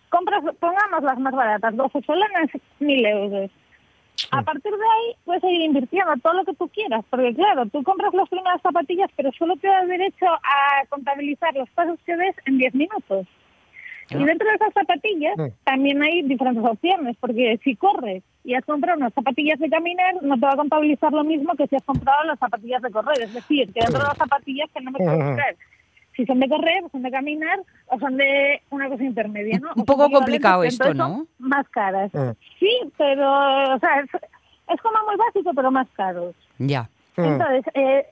[0.09, 3.51] compras, pongamos las más baratas, 12 solanas, 1.000 euros.
[4.29, 7.81] A partir de ahí puedes seguir invirtiendo todo lo que tú quieras, porque claro, tú
[7.81, 12.35] compras las primeras zapatillas, pero solo te das derecho a contabilizar los pasos que des
[12.45, 13.25] en 10 minutos.
[14.09, 18.97] Y dentro de esas zapatillas también hay diferentes opciones, porque si corres y has comprado
[18.99, 22.23] unas zapatillas de caminar, no te va a contabilizar lo mismo que si has comprado
[22.25, 23.21] las zapatillas de correr.
[23.21, 25.55] Es decir, que dentro de las zapatillas que no me puedo comprar.
[26.15, 29.71] Si son de correr, son de caminar o son de una cosa intermedia, ¿no?
[29.71, 31.27] O Un poco complicado esto, ¿no?
[31.39, 32.13] Más caras.
[32.13, 32.31] Mm.
[32.57, 36.33] Sí, pero, o sea, es, es como muy básico, pero más caros.
[36.57, 36.89] Ya.
[37.17, 38.05] Entonces, eh,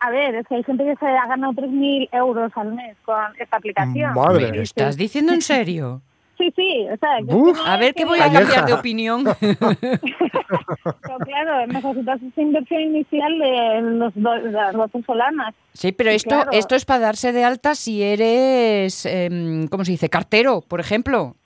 [0.00, 3.16] a ver, es que hay gente que se ha ganado 3.000 euros al mes con
[3.38, 4.12] esta aplicación.
[4.14, 4.50] Madre.
[4.50, 6.02] ¿Me lo estás diciendo en serio?
[6.38, 7.56] Sí, sí, o sea, que Uf.
[7.56, 9.24] no A ver que voy a cambiar de opinión.
[9.40, 15.54] Pero claro, necesitas esa inversión inicial de, los do- de las 12 solanas.
[15.72, 16.50] Sí, pero Sí, esto, claro.
[16.52, 20.08] esto es para darse de alta si eres, em, ¿cómo se dice?
[20.10, 21.36] Cartero, por ejemplo.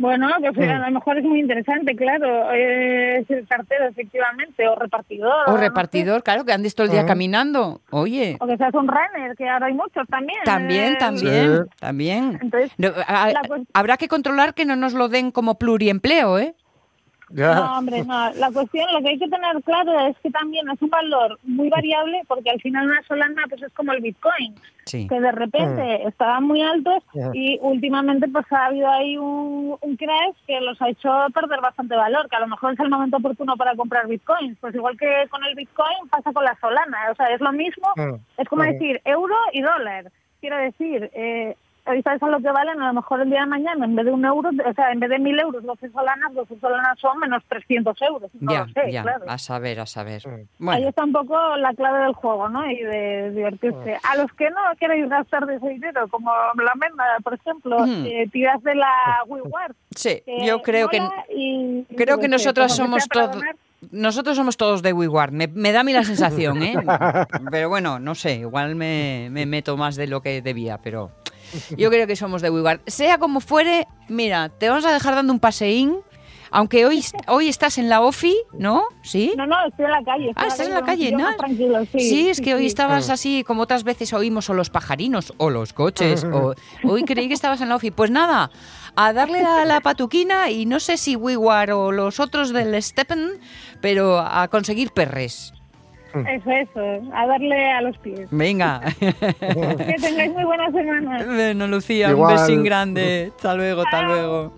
[0.00, 0.70] Bueno, pues Mm.
[0.70, 5.30] a lo mejor es muy interesante, claro, eh, ser cartero efectivamente, o repartidor.
[5.46, 5.64] O no sé.
[5.64, 7.06] repartidor, claro, que andes todo el día Ah.
[7.06, 7.82] caminando.
[7.90, 10.38] Oye, O que seas un runner, que ahora hay muchos también.
[10.46, 11.70] también, eh, también, Sí.
[11.80, 12.38] también.
[12.40, 16.38] Entonces, No, a- la cues- habrá que controlar que no nos lo den como pluriempleo,
[16.38, 16.54] ¿eh?
[17.32, 17.54] Ya.
[17.54, 18.32] No, hombre, no.
[18.34, 21.68] La cuestión, lo que hay que tener claro es que también es un valor muy
[21.68, 24.54] variable porque al final una solana pues es como el Bitcoin,
[24.86, 25.06] Sí.
[25.06, 27.30] que de repente estaban muy altos Ajá.
[27.32, 31.94] y últimamente pues ha habido ahí un, un crash que los ha hecho perder bastante
[31.94, 34.58] valor, que a lo mejor es el momento oportuno para comprar Bitcoins.
[34.60, 37.86] Pues igual que con el Bitcoin pasa con la solana, o sea, es lo mismo,
[37.96, 38.14] Mm.
[38.38, 38.72] es como Ujú.
[38.72, 40.10] decir euro y dólar.
[40.40, 41.54] Quiero decir, eh,
[41.86, 44.04] hoy sabes a lo que valen, a lo mejor el día de mañana, en vez
[44.06, 47.18] de un euro, o sea, en vez de mil euros, 12 solanas, 12 solanas son
[47.18, 48.30] menos 300 euros.
[48.40, 49.24] No ya, lo sé, ya, claro.
[49.28, 50.22] a saber, a saber.
[50.68, 52.68] Ahí está un poco la clave del juego, ¿no?
[52.70, 53.98] Y de divertirse.
[54.10, 58.06] A los que no quieren gastar de ese dinero, como la Menda, por ejemplo, Mm.
[58.06, 58.90] eh, tiras de la
[59.26, 59.74] WeWard.
[59.94, 60.98] sí, yo creo que
[61.34, 63.42] y- creo que que somos todos
[63.92, 65.32] nosotros somos todos de WeWard.
[65.32, 66.74] Me, me da a mí la sensación, ¿eh?
[67.50, 71.10] Pero bueno, no sé, igual me, me meto más de lo que debía, pero
[71.76, 72.80] yo creo que somos de WeWard.
[72.86, 75.96] Sea como fuere, mira, te vamos a dejar dando un paseín.
[76.52, 78.82] Aunque hoy, hoy estás en la OFI, ¿no?
[79.04, 79.32] ¿Sí?
[79.36, 80.30] No, no, estoy en la calle.
[80.30, 81.36] estoy Ah, estás en la calle, ¿no?
[81.36, 82.66] tranquilo, sí, Sí, es que hoy sí.
[82.66, 83.12] estabas Mm.
[83.12, 87.34] así, como otras veces oímos, o los pajarinos, o los coches, o hoy creí que
[87.34, 87.92] estabas en la OFI.
[87.92, 88.50] Pues nada,
[88.96, 93.38] a darle a la patuquina y no sé si WeWar o los otros del Steppen,
[93.80, 95.52] pero a conseguir perres.
[96.12, 98.28] Eso, eso, a darle a los pies.
[98.30, 98.80] Venga.
[98.98, 101.24] que tengáis muy buena semana.
[101.24, 102.34] Bueno, Lucía, Igual.
[102.34, 103.32] un besín grande.
[103.36, 104.52] Hasta luego, hasta luego.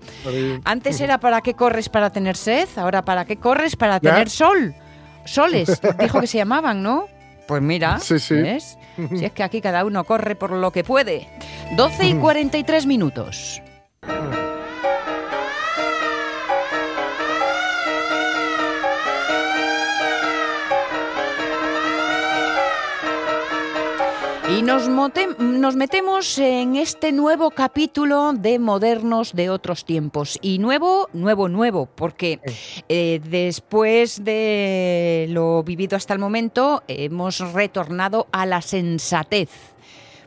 [0.65, 4.11] Antes era para qué corres para tener sed, ahora para qué corres para ¿Ya?
[4.13, 4.75] tener sol.
[5.25, 7.07] Soles, dijo que se llamaban, ¿no?
[7.47, 8.35] Pues mira, Sí, sí.
[8.35, 8.79] ¿ves?
[9.17, 11.29] Si es que aquí cada uno corre por lo que puede.
[11.77, 13.61] 12 y 43 minutos.
[24.53, 30.39] Y nos, metemos en este nuevo capítulo de Modernos de otros tiempos.
[30.43, 32.39] Y nuevo, nuevo, nuevo, porque
[32.91, 39.49] eh, después de lo vivido hasta el momento, hemos retornado a la sensatez.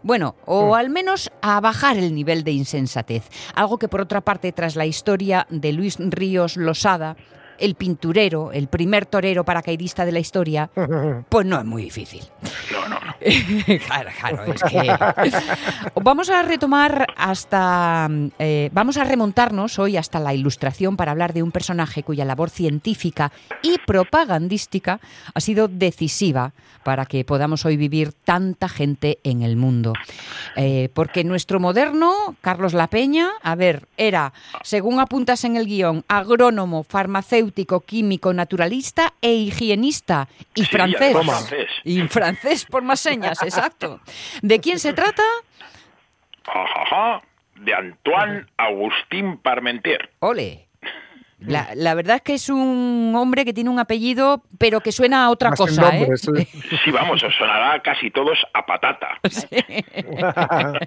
[0.02, 3.30] Bueno, o al menos a bajar el nivel de insensatez.
[3.54, 7.16] Algo que por otra parte, tras la historia de Luis Ríos Losada,
[7.60, 10.70] el pinturero, el primer torero paracaidista de la historia,
[11.30, 12.24] pues no es muy difícil.
[12.72, 13.16] No, no, no.
[13.88, 15.92] claro, claro, es que...
[16.02, 18.10] Vamos a retomar hasta...
[18.40, 22.50] eh, vamos a remontarnos hoy hasta la ilustración para hablar de un personaje cuya labor
[22.50, 25.00] científica y propagandística
[25.34, 29.94] ha sido decisiva para que podamos hoy vivir tanta gente en el mundo.
[30.56, 36.06] Eh, porque nuestro moderno, Carlos La Peña, a ver, era, según apuntas en el guion,
[36.08, 37.45] agrónomo, farmacéutico,
[37.82, 40.28] químico, naturalista e higienista.
[40.54, 41.16] Y Sí, francés.
[41.84, 44.00] Y francés por más señas, exacto.
[44.42, 45.24] ¿De quién se trata?
[46.46, 47.22] Ajaja,
[47.56, 50.12] de Antoine Agustín Parmentier.
[50.20, 50.68] Ole.
[51.48, 55.26] La, la verdad es que es un hombre que tiene un apellido, pero que suena
[55.26, 56.18] a otra Más cosa, nombre, ¿eh?
[56.18, 56.32] sí.
[56.86, 59.20] Sí, vamos, os sonará casi todos a patata.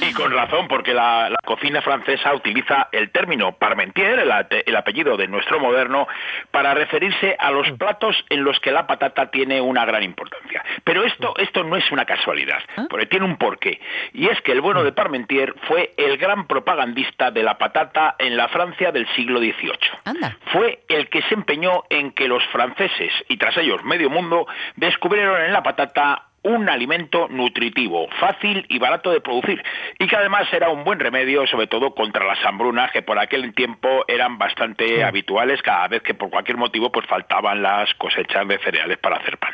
[0.00, 5.28] Y con razón, porque la, la cocina francesa utiliza el término parmentier, el, apellido de
[5.28, 6.06] nuestro moderno,
[6.50, 10.64] para referirse a los platos en los que la patata tiene una gran importancia.
[10.84, 12.58] Pero esto, esto no es una casualidad,
[12.88, 13.80] porque tiene un porqué.
[14.12, 18.36] Y es que el bueno de Parmentier fue el gran propagandista de la patata en
[18.36, 20.36] la Francia del siglo XVIII.
[20.52, 24.46] Fue el que se empeñó en que los franceses, y tras ellos medio mundo,
[24.76, 29.62] descubrieron en la patata un alimento nutritivo, fácil y barato de producir,
[29.98, 33.54] y que además era un buen remedio, sobre todo contra las hambrunas, que por aquel
[33.54, 38.58] tiempo eran bastante habituales cada vez que por cualquier motivo pues faltaban las cosechas de
[38.58, 39.52] cereales para hacer pan.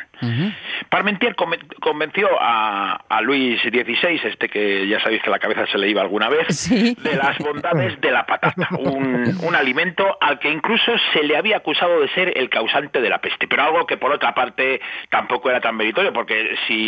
[0.89, 5.77] Parmentier conven- convenció a, a Luis XVI, este que ya sabéis que la cabeza se
[5.77, 6.69] le iba alguna vez,
[7.03, 11.57] de las bondades de la patata, un, un alimento al que incluso se le había
[11.57, 15.49] acusado de ser el causante de la peste, pero algo que por otra parte tampoco
[15.49, 16.78] era tan meritorio, porque si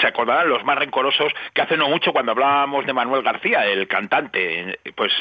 [0.00, 3.86] se acordarán los más rencorosos que hace no mucho cuando hablábamos de Manuel García, el
[3.88, 5.12] cantante, pues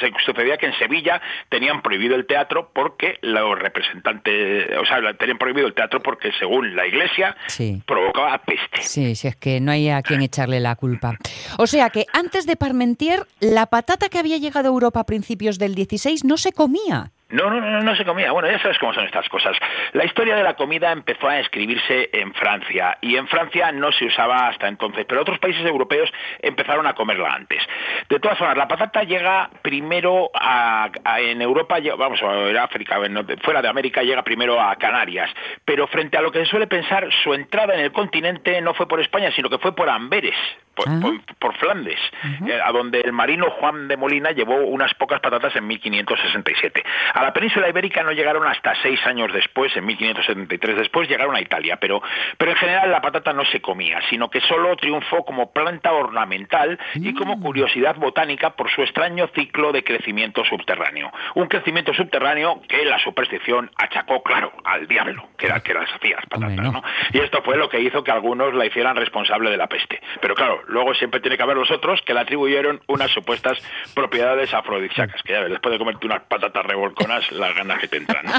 [0.00, 5.38] se, sucedía que en Sevilla tenían prohibido el teatro porque los representantes, o sea, tenían
[5.38, 7.82] prohibido el teatro porque según la iglesia Sí.
[7.86, 8.82] provocaba peste.
[8.82, 11.16] Sí, sí, es que no hay a quien echarle la culpa.
[11.58, 15.58] O sea que antes de Parmentier, la patata que había llegado a Europa a principios
[15.58, 17.10] del 16 no se comía.
[17.34, 18.30] No, no, no, no se comía.
[18.32, 19.56] Bueno, ya sabes cómo son estas cosas.
[19.92, 24.06] La historia de la comida empezó a escribirse en Francia y en Francia no se
[24.06, 27.62] usaba hasta entonces, pero otros países europeos empezaron a comerla antes.
[28.08, 32.96] De todas formas, la patata llega primero a, a- en Europa, vamos a ver, África,
[33.04, 35.30] en- fuera de América llega primero a Canarias,
[35.64, 38.86] pero frente a lo que se suele pensar, su entrada en el continente no fue
[38.86, 40.36] por España, sino que fue por Amberes,
[40.74, 41.98] por, por- por Flandes,
[42.46, 46.82] eh, a donde el marino Juan de Molina llevó unas pocas patatas en 1567.
[47.14, 51.40] A la península ibérica no llegaron hasta seis años después, en 1573 después, llegaron a
[51.40, 52.02] Italia, pero,
[52.36, 56.78] pero en general la patata no se comía, sino que solo triunfó como planta ornamental
[56.94, 61.10] y como curiosidad botánica por su extraño ciclo de crecimiento subterráneo.
[61.34, 66.16] Un crecimiento subterráneo que la superstición achacó, claro, al diablo, que era que las hacía
[66.16, 66.82] las patatas, ¿no?
[67.14, 69.98] Y esto fue lo que hizo que algunos la hicieran responsable de la peste.
[70.20, 73.58] Pero claro, luego siempre tiene que haber los otros que le atribuyeron unas supuestas
[73.94, 76.66] propiedades afrodisíacas, que ya ves, después de comerte unas patatas
[77.04, 78.24] revolconas, las ganas que te entran.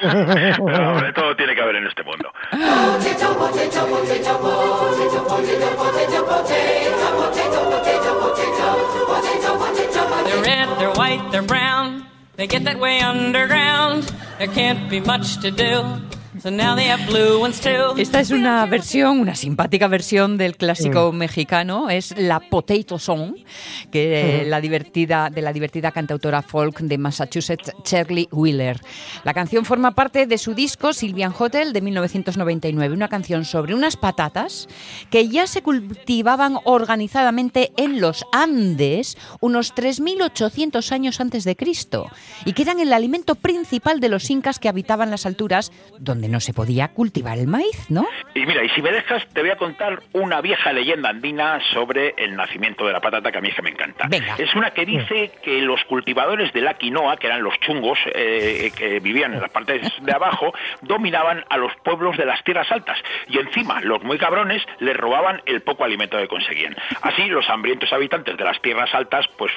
[0.00, 2.32] Pero, de todo tiene que haber en este mundo.
[10.24, 12.06] They're red, they're white, they're brown.
[12.36, 14.12] They get that way underground.
[14.38, 16.00] There can't be much to do.
[16.42, 17.96] So now they have blue ones too.
[17.96, 21.16] Esta es una versión, una simpática versión del clásico Mm.
[21.16, 23.34] mexicano, es la Potato Song,
[23.90, 24.50] que eh, Ujú.
[24.50, 28.80] la divertida de la divertida cantautora folk de Massachusetts Shirley Wheeler.
[29.24, 33.96] La canción forma parte de su disco Sylvian Hotel de 1999, una canción sobre unas
[33.96, 34.68] patatas
[35.10, 42.06] que ya se cultivaban organizadamente en los Andes unos 3800 años antes de Cristo
[42.44, 46.40] y que eran el alimento principal de los incas que habitaban las alturas donde no
[46.40, 48.06] se podía cultivar el maíz, ¿no?
[48.34, 52.14] Y mira, y si me dejas, te voy a contar una vieja leyenda andina sobre
[52.16, 54.08] el nacimiento de la patata que a mí es que me encanta.
[54.38, 58.70] Es una que dice que los cultivadores de la quinoa, que eran los chungos eh,
[58.76, 62.98] que vivían en las partes de abajo, dominaban a los pueblos de las tierras altas.
[63.28, 66.76] Y encima, los muy cabrones les robaban el poco alimento que conseguían.
[67.02, 69.52] Así, los hambrientos habitantes de las tierras altas, pues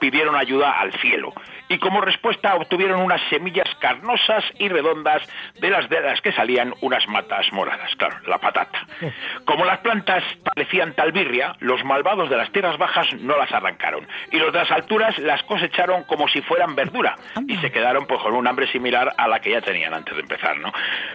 [0.00, 1.32] pidieron ayuda al cielo
[1.68, 5.22] y como respuesta obtuvieron unas semillas carnosas y redondas
[5.60, 8.86] de las de las que salían unas matas moradas, claro, la patata.
[9.44, 14.38] Como las plantas parecían talbirria, los malvados de las tierras bajas no las arrancaron y
[14.38, 18.34] los de las alturas las cosecharon como si fueran verdura y se quedaron pues con
[18.34, 20.72] un hambre similar a la que ya tenían antes de empezar, ¿no?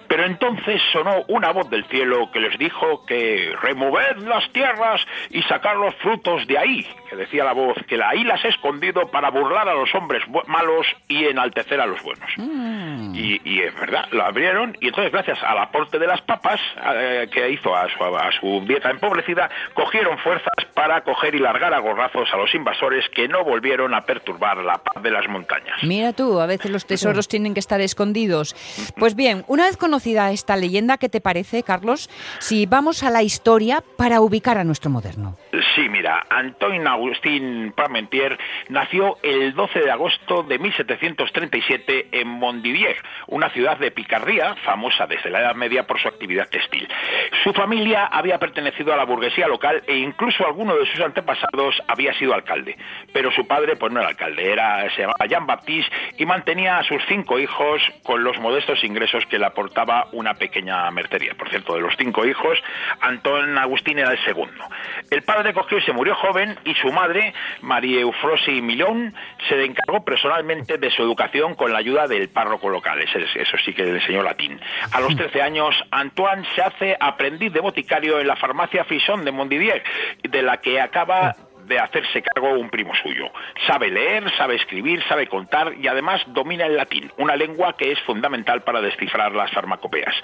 [0.07, 5.41] Pero entonces sonó una voz del cielo que les dijo que removed las tierras y
[5.43, 9.07] sacar los frutos de ahí, que decía la voz, que la- ahí las escondía escondido
[9.11, 12.29] para burlar a los hombres malos y enaltecer a los buenos.
[12.37, 13.13] Mm.
[13.15, 16.59] Y, y es verdad, lo abrieron y entonces gracias al aporte de las papas
[16.95, 21.73] eh, que hizo a su, a su dieta empobrecida, cogieron fuerzas para coger y largar
[21.73, 25.83] a gorrazos a los invasores que no volvieron a perturbar la paz de las montañas.
[25.83, 28.55] Mira tú, a veces los tesoros tienen que estar escondidos.
[28.97, 32.09] Pues bien, una vez conocida esta leyenda, ¿qué te parece, Carlos?
[32.39, 35.37] Si vamos a la historia para ubicar a nuestro moderno.
[35.75, 38.37] Sí, mira, Antoine Agustín Parmentier
[38.69, 42.97] nació el 12 de agosto de 1737 en Montdidier,
[43.27, 46.87] una ciudad de Picardía famosa desde la Edad Media por su actividad textil.
[47.43, 52.13] Su familia había pertenecido a la burguesía local e incluso alguno de sus antepasados había
[52.13, 52.77] sido alcalde,
[53.11, 56.83] pero su padre pues no era alcalde, era se llamaba Jean Baptiste y mantenía a
[56.83, 61.33] sus cinco hijos con los modestos ingresos que le aportaba una pequeña mercería.
[61.35, 62.61] Por cierto, de los cinco hijos,
[63.01, 64.63] Antón Agustín era el segundo.
[65.09, 68.05] El padre cogió y se murió joven y su madre, María
[68.53, 69.13] Eufrosi Millón,
[69.47, 72.99] se encargó personalmente de su educación con la ayuda del párroco local.
[73.01, 74.59] Eso sí que le enseñó latín.
[74.91, 79.31] A los 13 años, Antoine se hace aprendiz de boticario en la farmacia Frison de
[79.31, 79.83] Montdidier,
[80.23, 81.35] de la que acaba
[81.65, 83.31] de hacerse cargo un primo suyo.
[83.67, 87.99] Sabe leer, sabe escribir, sabe contar y además domina el latín, una lengua que es
[88.01, 90.15] fundamental para descifrar las farmacopeas.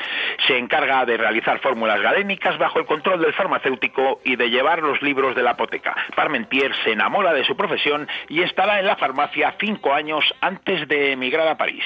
[0.47, 5.01] Se encarga de realizar fórmulas galénicas bajo el control del farmacéutico y de llevar los
[5.01, 5.95] libros de la apoteca.
[6.15, 11.13] Parmentier se enamora de su profesión y estará en la farmacia cinco años antes de
[11.13, 11.83] emigrar a París.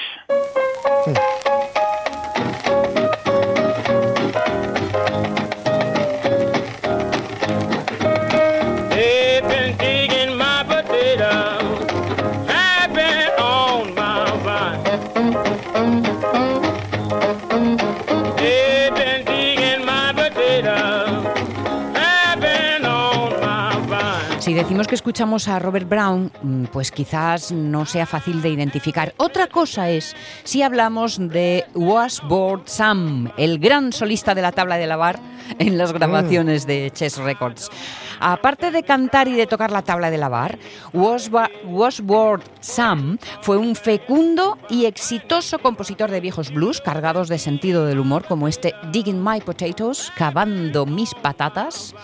[24.74, 29.14] Decimos que escuchamos a Robert Brown, mm, pues quizás no sea fácil de identificar.
[29.18, 34.88] Otra cosa es si hablamos de Washboard Sam, el gran solista de la tabla de
[34.88, 35.20] lavar
[35.60, 37.70] en las grabaciones de Chess Records.
[38.18, 40.58] Aparte de cantar y de tocar la tabla de lavar,
[40.92, 48.00] Washboard Sam fue un fecundo y exitoso compositor de viejos blues cargados de sentido del
[48.00, 51.94] humor, como este Digging My Potatoes, cavando mis patatas,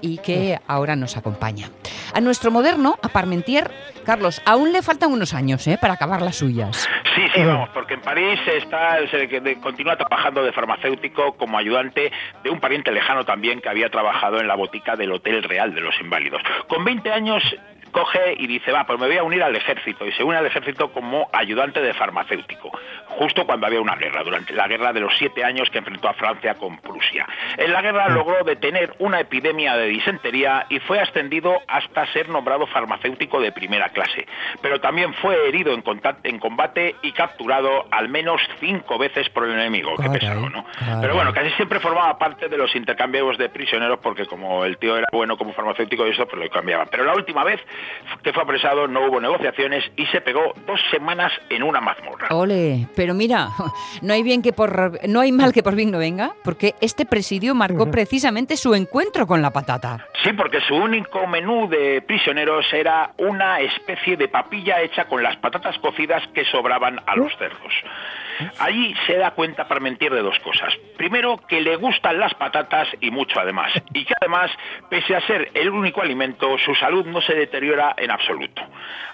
[0.00, 1.70] y que ahora nos acompaña.
[2.20, 3.70] Nuestro moderno, a Parmentier,
[4.04, 5.78] Carlos, aún le faltan unos años ¿eh?
[5.80, 6.88] para acabar las suyas.
[7.14, 9.28] Sí, sí, vamos, porque en París está, se
[9.60, 12.12] continúa trabajando de farmacéutico como ayudante
[12.42, 15.80] de un pariente lejano también que había trabajado en la botica del Hotel Real de
[15.80, 16.42] los Inválidos.
[16.68, 17.42] Con 20 años
[17.90, 20.46] coge y dice, va, pues me voy a unir al ejército, y se une al
[20.46, 22.70] ejército como ayudante de farmacéutico,
[23.06, 26.14] justo cuando había una guerra, durante la guerra de los siete años que enfrentó a
[26.14, 27.26] Francia con Prusia.
[27.56, 32.66] En la guerra logró detener una epidemia de disentería y fue ascendido hasta ser nombrado
[32.66, 34.26] farmacéutico de primera clase,
[34.62, 35.82] pero también fue herido en,
[36.24, 40.64] en combate y capturado al menos cinco veces por el enemigo, qué pesado, ¿no?
[41.00, 44.96] Pero bueno, casi siempre formaba parte de los intercambios de prisioneros porque como el tío
[44.96, 46.88] era bueno como farmacéutico y eso, pues lo cambiaban.
[46.90, 47.60] Pero la última vez
[48.22, 52.28] que fue apresado no hubo negociaciones y se pegó dos semanas en una mazmorra.
[52.30, 53.48] Ole, pero mira,
[54.02, 57.06] no hay bien que por no hay mal que por bien no venga, porque este
[57.06, 60.06] presidio marcó precisamente su encuentro con la patata.
[60.22, 65.36] Sí, porque su único menú de prisioneros era una especie de papilla hecha con las
[65.36, 67.72] patatas cocidas que sobraban a los cerdos.
[68.58, 70.74] Allí se da cuenta Parmentier de dos cosas.
[70.96, 73.72] Primero, que le gustan las patatas y mucho además.
[73.92, 74.50] Y que además,
[74.88, 78.62] pese a ser el único alimento, su salud no se deteriora en absoluto.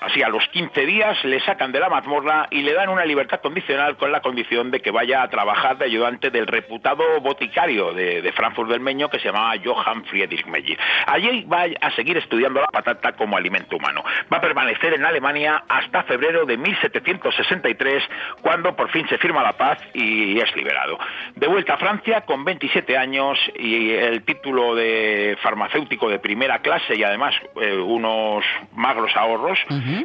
[0.01, 3.41] Así, a los 15 días le sacan de la mazmorra y le dan una libertad
[3.41, 8.23] condicional con la condición de que vaya a trabajar de ayudante del reputado boticario de,
[8.23, 10.79] de Frankfurt del Meño que se llamaba Johann Friedrich Meyer.
[11.07, 14.05] Allí va a seguir estudiando la patata como alimento humano.
[14.33, 18.03] Va a permanecer en Alemania hasta febrero de 1763,
[18.43, 20.99] cuando por fin se firma la paz y es liberado.
[21.35, 26.97] De vuelta a Francia con 27 años y el título de farmacéutico de primera clase
[26.97, 28.45] y además eh, unos
[28.75, 29.59] magros ahorros,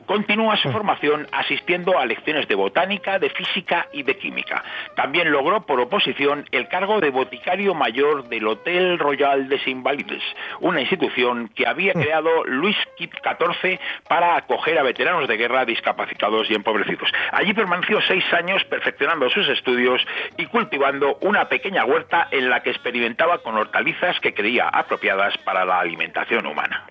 [0.06, 4.64] continúa su formación asistiendo a lecciones de botánica, de física y de química.
[4.96, 10.24] También logró por oposición el cargo de boticario mayor del Hotel Royal des Invalides,
[10.60, 16.56] una institución que había creado Luis XIV para acoger a veteranos de guerra discapacitados y
[16.56, 17.10] empobrecidos.
[17.32, 18.91] Allí permaneció seis años perfeccionando
[19.30, 20.02] sus estudios
[20.38, 25.66] y cultivando una pequeña huerta en la que experimentaba con hortalizas que creía apropiadas para
[25.66, 26.88] la alimentación humana.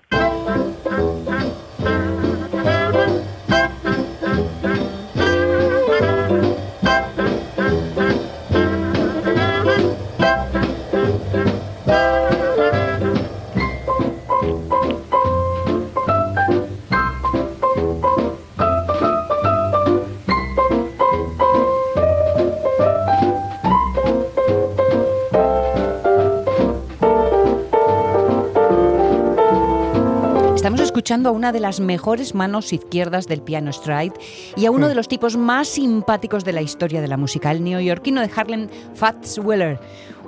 [31.01, 34.13] Escuchando a una de las mejores manos izquierdas del piano stride
[34.55, 37.63] y a uno de los tipos más simpáticos de la historia de la música, el
[37.63, 39.79] neoyorquino de Harlem, Fats Weller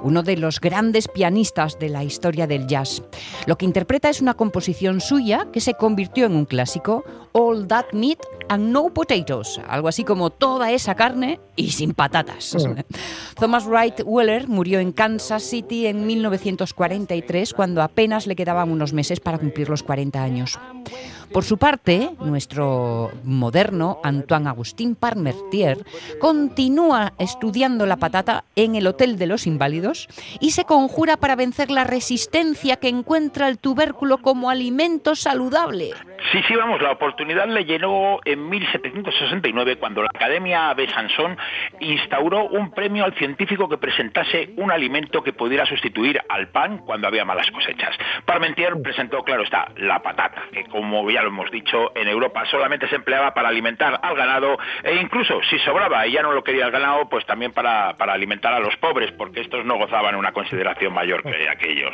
[0.01, 3.01] uno de los grandes pianistas de la historia del jazz.
[3.45, 7.87] Lo que interpreta es una composición suya que se convirtió en un clásico, All That
[7.93, 8.19] Meat
[8.49, 12.55] and No Potatoes, algo así como toda esa carne y sin patatas.
[13.39, 19.19] Thomas Wright Weller murió en Kansas City en 1943 cuando apenas le quedaban unos meses
[19.19, 20.59] para cumplir los 40 años.
[21.33, 25.83] Por su parte, nuestro moderno Antoine Agustín Parmentier
[26.19, 30.07] continúa estudiando la patata en el Hotel de los Inválidos
[30.39, 35.93] y se conjura para vencer la resistencia que encuentra el tubérculo como alimento saludable.
[36.31, 41.37] Sí, sí, vamos, la oportunidad le llenó en 1769 cuando la Academia de Sansón
[41.79, 47.07] instauró un premio al científico que presentase un alimento que pudiera sustituir al pan cuando
[47.07, 47.95] había malas cosechas.
[48.25, 52.87] Parmentier presentó, claro está, la patata, que como ya lo hemos dicho, en Europa solamente
[52.87, 56.65] se empleaba para alimentar al ganado e incluso si sobraba y ya no lo quería
[56.65, 60.93] el ganado, pues también para, alimentar a los pobres, porque estos no gozaban una consideración
[60.93, 61.91] mayor que aquellos.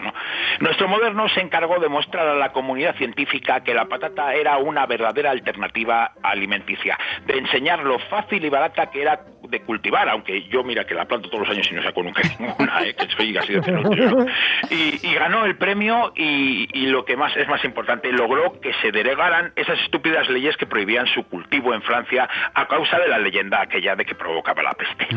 [0.60, 4.86] Nuestro moderno se encargó de mostrar a la comunidad científica que la patata era una
[4.86, 10.64] verdadera alternativa alimenticia, de enseñar lo fácil y barata que era de cultivar, aunque yo
[10.64, 12.96] mira que la planto todos los años y no saco nunca ninguna, ¿eh?
[12.96, 14.26] que soy así de celoso.
[14.70, 18.74] y, y ganó el premio y, y lo que más es más importante, logró que
[18.82, 23.18] se derogaran esas estúpidas leyes que prohibían su cultivo en Francia a causa de la
[23.18, 25.08] leyenda aquella de que provocaba la peste.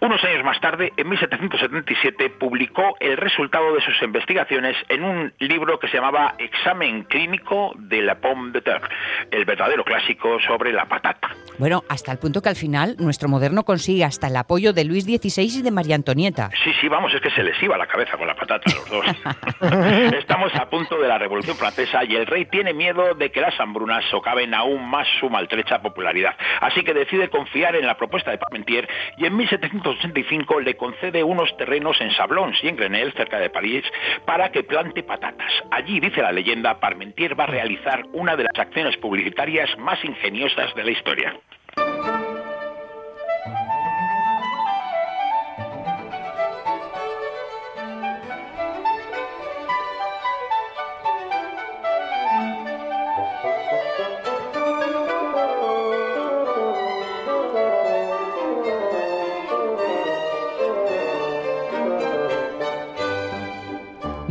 [0.00, 5.78] Unos años más tarde, en 1777, publicó el resultado de sus investigaciones en un libro
[5.78, 8.88] que se llamaba Examen Clínico de la pomme de terre,
[9.30, 11.30] el verdadero clásico sobre la patata.
[11.58, 15.04] Bueno, hasta el punto que al final nuestro moderno consigue hasta el apoyo de Luis
[15.04, 16.50] XVI y de María Antonieta.
[16.64, 18.90] Sí, sí, vamos, es que se les iba la cabeza con la patata a los
[18.90, 20.12] dos.
[20.18, 23.58] Estamos a punto de la Revolución Francesa y el rey tiene miedo de que las
[23.60, 26.34] hambrunas socaven aún más su maltrecha popularidad.
[26.60, 31.56] Así que decide confiar en la propuesta de Parmentier y en 1785 le concede unos
[31.56, 33.84] terrenos en Sablons y en Grenelle, cerca de París,
[34.24, 35.52] para que plante patatas.
[35.70, 40.74] Allí, dice la leyenda, Parmentier va a realizar una de las acciones publicitarias más ingeniosas
[40.74, 41.36] de la historia.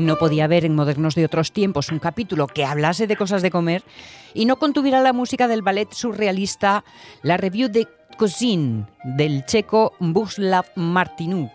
[0.02, 3.52] No podía haber en Modernos de otros tiempos un capítulo que hablase de cosas de
[3.52, 3.84] comer
[4.34, 6.84] y no contuviera la música del ballet surrealista
[7.22, 7.88] La Revue de
[8.18, 11.52] Cuisine del checo Buslav Martinu.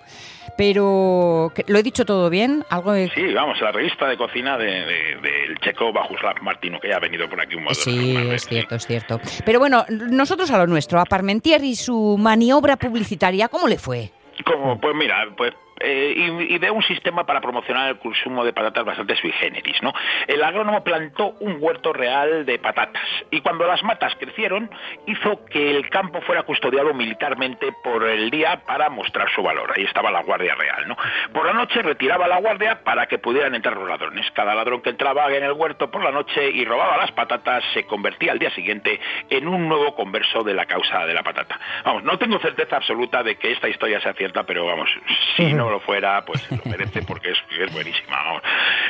[0.56, 2.64] Pero, ¿lo he dicho todo bien?
[2.70, 3.10] ¿Algo de...
[3.14, 7.00] Sí, vamos, la revista de cocina del de, del checo Bajuslav Martinu, que ya ha
[7.00, 7.74] venido por aquí un modo.
[7.74, 9.20] Sí, es cierto, es cierto.
[9.44, 14.12] Pero bueno, nosotros a lo nuestro, a Parmentier y su maniobra publicitaria, ¿cómo le fue?
[14.46, 18.52] Como, pues mira, pues eh, y, y, de un sistema para promocionar el consumo de
[18.52, 19.82] patatas bastante sui generis.
[19.82, 19.92] ¿no?
[20.26, 24.70] El agrónomo plantó un huerto real de patatas y cuando las matas crecieron
[25.06, 29.72] hizo que el campo fuera custodiado militarmente por el día para mostrar su valor.
[29.76, 30.88] Ahí estaba la Guardia Real.
[30.88, 30.96] ¿no?
[31.32, 34.30] Por la noche retiraba la guardia para que pudieran entrar los ladrones.
[34.32, 37.84] Cada ladrón que entraba en el huerto por la noche y robaba las patatas se
[37.84, 38.98] convertía al día siguiente
[39.30, 41.58] en un nuevo converso de la causa de la patata.
[41.84, 44.88] Vamos, no tengo certeza absoluta de que esta historia sea cierta, pero vamos,
[45.36, 48.16] si no lo fuera, pues lo merece porque es, es buenísima.
[48.16, 48.42] Vamos.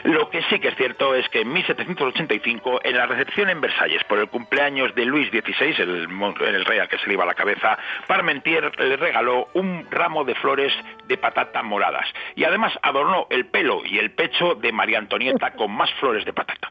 [0.04, 4.02] Lo que sí que es cierto es que en 1785, en la recepción en Versalles
[4.04, 6.08] por el cumpleaños de Luis XVI, el,
[6.40, 10.34] el rey al que se le iba la cabeza, Parmentier le regaló un ramo de
[10.36, 10.72] flores
[11.06, 15.72] de patata moradas y además adornó el pelo y el pecho de María Antonieta con
[15.72, 16.68] más flores de patata.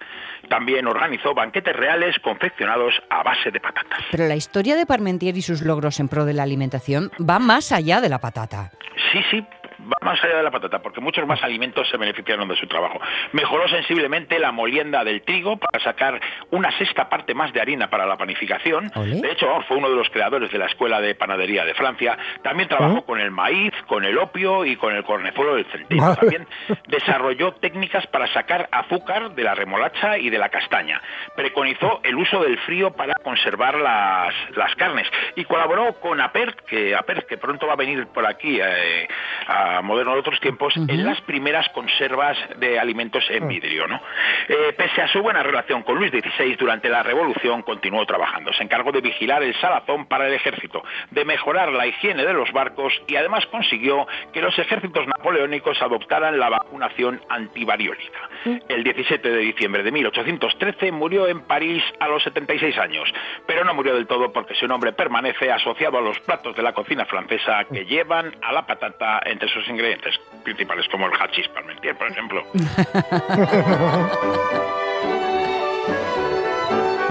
[0.50, 4.00] También organizó banquetes reales confeccionados a base de patatas.
[4.12, 7.72] Pero la historia de Parmentier y sus logros en pro de la alimentación va más
[7.72, 8.72] allá de la patata.
[9.12, 9.46] Sí, sí,
[9.86, 13.00] va más allá de la patata, porque muchos más alimentos se beneficiaron de su trabajo.
[13.32, 16.20] Mejoró sensiblemente la molienda del trigo para sacar
[16.52, 18.92] una sexta parte más de harina para la panificación.
[18.96, 19.22] ¿Olé?
[19.22, 22.18] De hecho, fue uno de los creadores de la Escuela de Panadería de Francia.
[22.44, 26.16] También trabajó con el maíz, con el opio y con el cornezuelo del centeno.
[26.16, 26.48] También
[26.88, 31.02] desarrolló técnicas para sacar azúcar de la remolacha y de la castaña.
[31.36, 36.96] Preconizó el uso del frío para conservar las, las carnes y colaboró con Apert, que
[36.96, 39.08] Apert, que pronto va a venir por aquí eh,
[39.48, 43.88] a moderno de otros tiempos, en las primeras conservas de alimentos en vidrio.
[43.88, 44.02] ¿no?
[44.48, 48.54] Eh, pese a su buena relación con Luis XVI durante la Revolución, continuó trabajando.
[48.54, 52.52] Se encargó de vigilar el salazón para el ejército, de mejorar la higiene de los
[52.52, 58.30] barcos y además consiguió que los ejércitos napoleónicos adoptaran la vacunación antivariólica.
[58.68, 63.12] El 17 de diciembre de 1813 murió en París a los 76 años,
[63.48, 66.74] pero no murió del todo porque su nombre permanece asociado a los platos de la
[66.74, 71.98] cocina francesa que llevan a la patata entre sus ingredientes principales, como el hachís parmentier,
[71.98, 72.44] por ejemplo.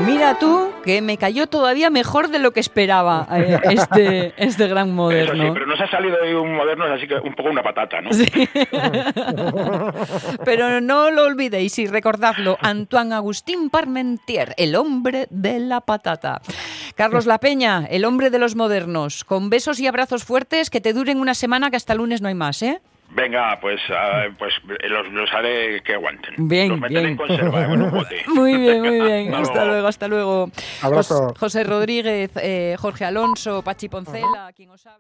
[0.07, 4.89] Mira tú, que me cayó todavía mejor de lo que esperaba eh, este, este gran
[4.89, 5.45] Eso moderno.
[5.45, 8.11] sí, pero nos ha salido hoy un moderno, así que un poco una patata, ¿no?
[10.45, 16.41] Pero no lo olvidéis y recordadlo, Antoine Agustín Parmentier, el hombre de la patata.
[16.95, 20.93] Carlos La Peña, el hombre de los modernos, con besos y abrazos fuertes que te
[20.93, 22.81] duren una semana que hasta el lunes no hay más, ¿eh?
[23.15, 24.53] Venga, pues, ah, pues
[24.91, 26.35] los, los haré que aguanten.
[26.49, 27.07] Bien, los bien.
[27.07, 28.23] en conserva en un bote.
[28.27, 29.33] Muy bien, muy bien.
[29.35, 29.71] Hasta hasta luego.
[29.73, 30.51] luego, hasta luego.
[30.83, 31.29] Abrazo.
[31.29, 34.99] Jos- José Rodríguez, eh, Jorge Alonso, Pachi Poncela, quien os habla.